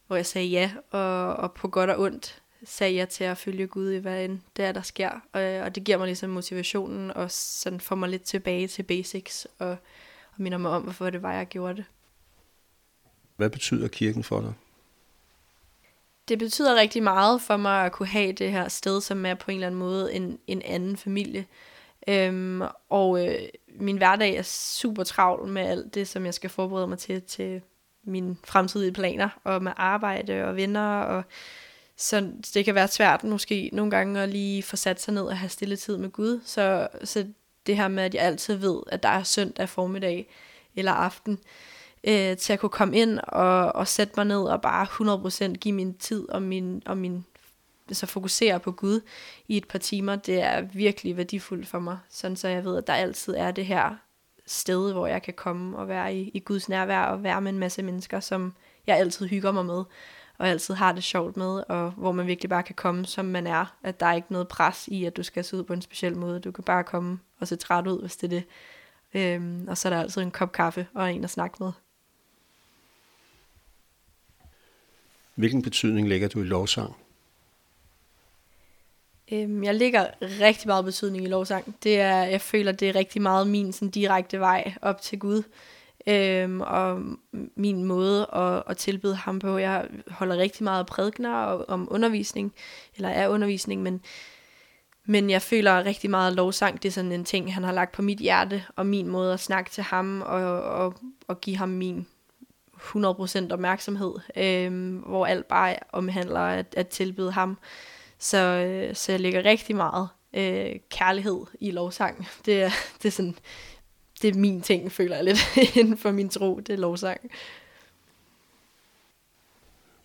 hvor 0.08 0.16
jeg 0.16 0.26
sagde 0.26 0.48
ja, 0.48 0.72
og, 0.92 1.36
og 1.36 1.54
på 1.54 1.68
godt 1.68 1.90
og 1.90 2.00
ondt 2.00 2.42
sagde 2.64 2.96
jeg 2.96 3.10
til 3.10 3.24
at 3.24 3.38
følge 3.38 3.68
Gud 3.68 3.92
i, 3.92 3.98
hvad 3.98 4.26
end 4.26 4.40
det 4.56 4.66
er, 4.66 4.72
der 4.72 4.82
sker. 4.82 5.10
Og, 5.34 5.42
og 5.42 5.76
det 5.76 5.84
giver 5.84 5.98
mig 5.98 6.06
ligesom 6.06 6.30
motivationen, 6.30 7.12
og 7.12 7.32
sådan 7.32 7.80
får 7.80 7.96
mig 7.96 8.10
lidt 8.10 8.24
tilbage 8.24 8.68
til 8.68 8.84
basics, 8.84 9.48
og, 9.60 9.70
og 9.70 10.38
minder 10.38 10.58
mig 10.58 10.72
om, 10.72 10.82
hvorfor 10.82 11.10
det 11.10 11.22
var, 11.22 11.34
jeg 11.34 11.48
gjorde 11.48 11.76
det. 11.76 11.86
Hvad 13.36 13.50
betyder 13.50 13.88
kirken 13.88 14.24
for 14.24 14.42
dig? 14.42 14.54
Det 16.28 16.40
betyder 16.40 16.76
rigtig 16.76 17.04
meget 17.04 17.42
for 17.42 17.58
mig 17.58 17.86
at 17.86 17.92
kunne 17.92 18.08
have 18.08 18.32
det 18.32 18.52
her 18.52 18.68
sted, 18.68 19.02
som 19.02 19.26
er 19.26 19.34
på 19.34 19.52
en 19.52 19.58
eller 19.58 19.68
anden 19.68 19.80
måde 19.80 20.14
en, 20.14 20.40
en 20.48 20.62
anden 20.62 20.98
familie. 20.98 21.46
Øhm, 22.08 22.62
og 22.90 23.28
øh, 23.28 23.40
min 23.68 23.98
hverdag 23.98 24.36
er 24.36 24.42
super 24.42 25.04
travl 25.04 25.48
med 25.48 25.62
alt 25.62 25.96
det, 25.96 26.08
som 26.08 26.26
jeg 26.26 26.34
skal 26.34 26.50
forberede 26.50 26.88
mig 26.88 26.98
til, 26.98 27.22
til 27.22 27.62
mine 28.04 28.38
fremtidige 28.44 28.92
planer, 28.92 29.30
og 29.44 29.64
med 29.64 29.72
arbejde 29.78 30.44
og 30.46 30.56
venner, 30.56 31.00
og 31.00 31.24
så 31.98 32.32
det 32.54 32.66
kan 32.66 32.76
være 32.76 32.88
svært 32.88 33.24
måske 33.24 33.70
nogle 33.74 33.92
gange 33.92 34.22
at 34.22 34.30
lige 34.30 34.64
få 34.64 34.76
sat 34.76 35.02
sig 35.02 35.14
ned 35.14 35.24
og 35.24 35.38
have 35.38 35.50
stille 35.50 35.76
tid 35.76 35.98
med 35.98 36.10
Gud. 36.10 36.42
Så, 36.46 36.88
så 37.04 37.28
det 37.66 37.78
her 37.78 37.88
med, 37.88 38.04
at 38.04 38.16
jeg 38.16 38.24
altid 38.24 38.56
ved, 38.56 38.80
at 38.88 39.04
der 39.04 39.10
er 39.10 39.24
søndag 39.24 39.70
formiddag 39.70 40.30
eller 40.76 40.92
aften, 40.92 41.40
øh, 42.04 42.38
til 42.38 42.54
at 42.54 42.60
kunne 42.60 42.70
komme 42.70 42.98
ind 42.98 43.20
og, 43.28 43.76
og 43.76 43.88
sætte 43.88 44.14
mig 44.18 44.26
ned 44.26 44.42
og 44.42 44.62
bare 44.62 44.86
100% 45.52 45.54
give 45.54 45.76
min 45.76 45.94
tid 45.94 46.30
og 46.30 46.42
min, 46.42 46.84
og 46.86 46.98
min 46.98 47.26
så 47.96 48.06
fokusere 48.06 48.60
på 48.60 48.72
Gud 48.72 49.02
i 49.48 49.58
et 49.58 49.68
par 49.68 49.80
timer, 49.80 50.16
det 50.16 50.42
er 50.42 50.62
virkelig 50.62 51.18
værdifuldt 51.18 51.68
for 51.68 51.80
mig. 51.80 51.98
Sådan 52.10 52.38
så 52.38 52.48
jeg 52.48 52.66
ved, 52.66 52.78
at 52.78 52.88
der 52.88 52.94
altid 52.94 53.36
er 53.38 53.52
det 53.52 53.66
her 53.66 53.96
sted, 54.46 54.92
hvor 54.92 55.08
jeg 55.08 55.22
kan 55.22 55.34
komme 55.34 55.78
og 55.78 55.88
være 55.88 56.16
i, 56.16 56.32
i 56.34 56.40
Guds 56.40 56.70
nærvær 56.70 57.02
og 57.02 57.24
være 57.24 57.42
med 57.42 57.52
en 57.52 57.60
masse 57.60 57.84
mennesker, 57.84 58.20
som 58.20 58.54
jeg 58.88 58.98
altid 58.98 59.28
hygger 59.28 59.52
mig 59.52 59.66
med 59.66 59.84
og 60.40 60.48
altid 60.48 60.74
har 60.74 60.92
det 60.92 61.04
sjovt 61.04 61.38
med, 61.38 61.64
og 61.70 61.92
hvor 61.92 62.12
man 62.12 62.28
virkelig 62.28 62.50
bare 62.50 62.64
kan 62.64 62.76
komme, 62.76 63.06
som 63.06 63.26
man 63.26 63.48
er. 63.48 63.76
At 63.84 64.00
der 64.00 64.06
er 64.06 64.14
ikke 64.14 64.32
noget 64.32 64.48
pres 64.48 64.88
i, 64.88 65.06
at 65.06 65.18
du 65.18 65.24
skal 65.24 65.44
se 65.44 65.58
ud 65.58 65.64
på 65.64 65.74
en 65.74 65.82
speciel 65.82 66.18
måde. 66.18 66.40
Du 66.40 66.52
kan 66.52 66.64
bare 66.64 66.84
komme 66.84 67.20
og 67.40 67.48
se 67.48 67.56
træt 67.56 67.88
ud, 67.88 68.02
hvis 68.02 68.18
det 68.18 68.34
er 68.34 68.40
det. 68.40 68.44
Øhm, 69.14 69.68
og 69.68 69.78
så 69.78 69.88
er 69.88 69.94
der 69.94 70.02
altid 70.02 70.22
en 70.22 70.32
kop 70.32 70.52
kaffe 70.52 70.88
og 70.94 71.14
en 71.14 71.24
at 71.24 71.30
snakke 71.30 71.58
med. 71.60 71.72
Hvilken 75.36 75.62
betydning 75.62 76.10
lægger 76.10 76.28
du 76.28 76.42
i 76.42 76.46
lovsang? 76.46 76.96
Øhm, 79.32 79.64
jeg 79.64 79.76
ligger 79.76 80.06
rigtig 80.22 80.68
meget 80.68 80.86
betydning 80.86 81.24
i 81.24 81.28
lovsang. 81.28 81.76
Det 81.84 82.00
er, 82.00 82.24
jeg 82.24 82.42
føler, 82.42 82.72
det 82.72 82.90
er 82.90 82.96
rigtig 82.96 83.22
meget 83.22 83.48
min 83.48 83.74
sådan, 83.74 83.90
direkte 83.90 84.40
vej 84.40 84.74
op 84.82 85.02
til 85.02 85.20
Gud 85.20 85.44
øhm, 86.08 86.62
og 86.62 87.02
min 87.56 87.84
måde 87.84 88.28
at, 88.34 88.64
at 88.68 88.78
tilbyde 88.78 89.16
ham 89.16 89.40
på. 89.40 89.58
Jeg 89.58 89.88
holder 90.08 90.38
rigtig 90.38 90.64
meget 90.64 90.86
prædikner 90.86 91.34
om 91.68 91.88
undervisning, 91.92 92.54
eller 92.96 93.10
er 93.10 93.28
undervisning, 93.28 93.84
men, 93.84 94.02
men 95.06 95.30
jeg 95.30 95.42
føler 95.42 95.86
rigtig 95.86 96.10
meget, 96.10 96.34
lovsang 96.34 96.84
det 96.84 96.90
er 96.90 96.94
sådan 96.94 97.12
en 97.12 97.26
ting, 97.26 97.54
han 97.54 97.64
har 97.64 97.72
lagt 97.72 97.92
på 97.92 98.02
mit 98.02 98.20
hjerte, 98.20 98.64
og 98.76 98.86
min 98.86 99.08
måde 99.08 99.34
at 99.34 99.40
snakke 99.40 99.72
til 99.72 99.84
ham, 99.84 100.22
og, 100.22 100.62
og, 100.62 100.94
og 101.28 101.42
give 101.42 101.58
ham 101.58 101.70
min 101.70 102.08
100% 102.78 103.52
opmærksomhed, 103.52 104.14
øhm, 104.36 104.98
hvor 104.98 105.26
alt 105.26 105.46
bare 105.46 105.76
omhandler 105.92 106.40
at, 106.40 106.74
at 106.78 106.88
tilbyde 106.88 107.32
ham. 107.32 107.58
Så, 108.20 108.38
øh, 108.38 108.96
så 108.96 109.12
jeg 109.12 109.20
lægger 109.20 109.46
rigtig 109.46 109.76
meget 109.76 110.10
øh, 110.34 110.76
kærlighed 110.90 111.46
i 111.60 111.72
lovsang. 111.72 112.28
Det 112.46 112.64
er, 112.64 112.72
det 112.98 113.08
er 113.08 113.12
sådan 113.12 113.36
det 114.22 114.36
er 114.36 114.40
min 114.40 114.62
ting, 114.62 114.92
føler 114.92 115.16
jeg 115.16 115.26
lidt, 115.26 115.58
inden 115.78 115.98
for 115.98 116.12
min 116.12 116.30
tro, 116.30 116.60
det 116.60 116.74
er 116.74 116.78
lovsang. 116.78 117.20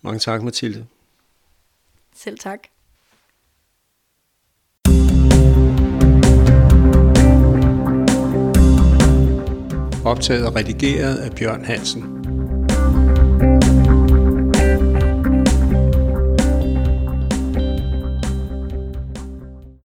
Mange 0.01 0.19
tak, 0.19 0.43
Mathilde. 0.43 0.87
Selv 2.15 2.39
tak. 2.39 2.59
Optaget 10.05 10.47
og 10.47 10.55
redigeret 10.55 11.17
af 11.17 11.35
Bjørn 11.35 11.65
Hansen. 11.65 12.14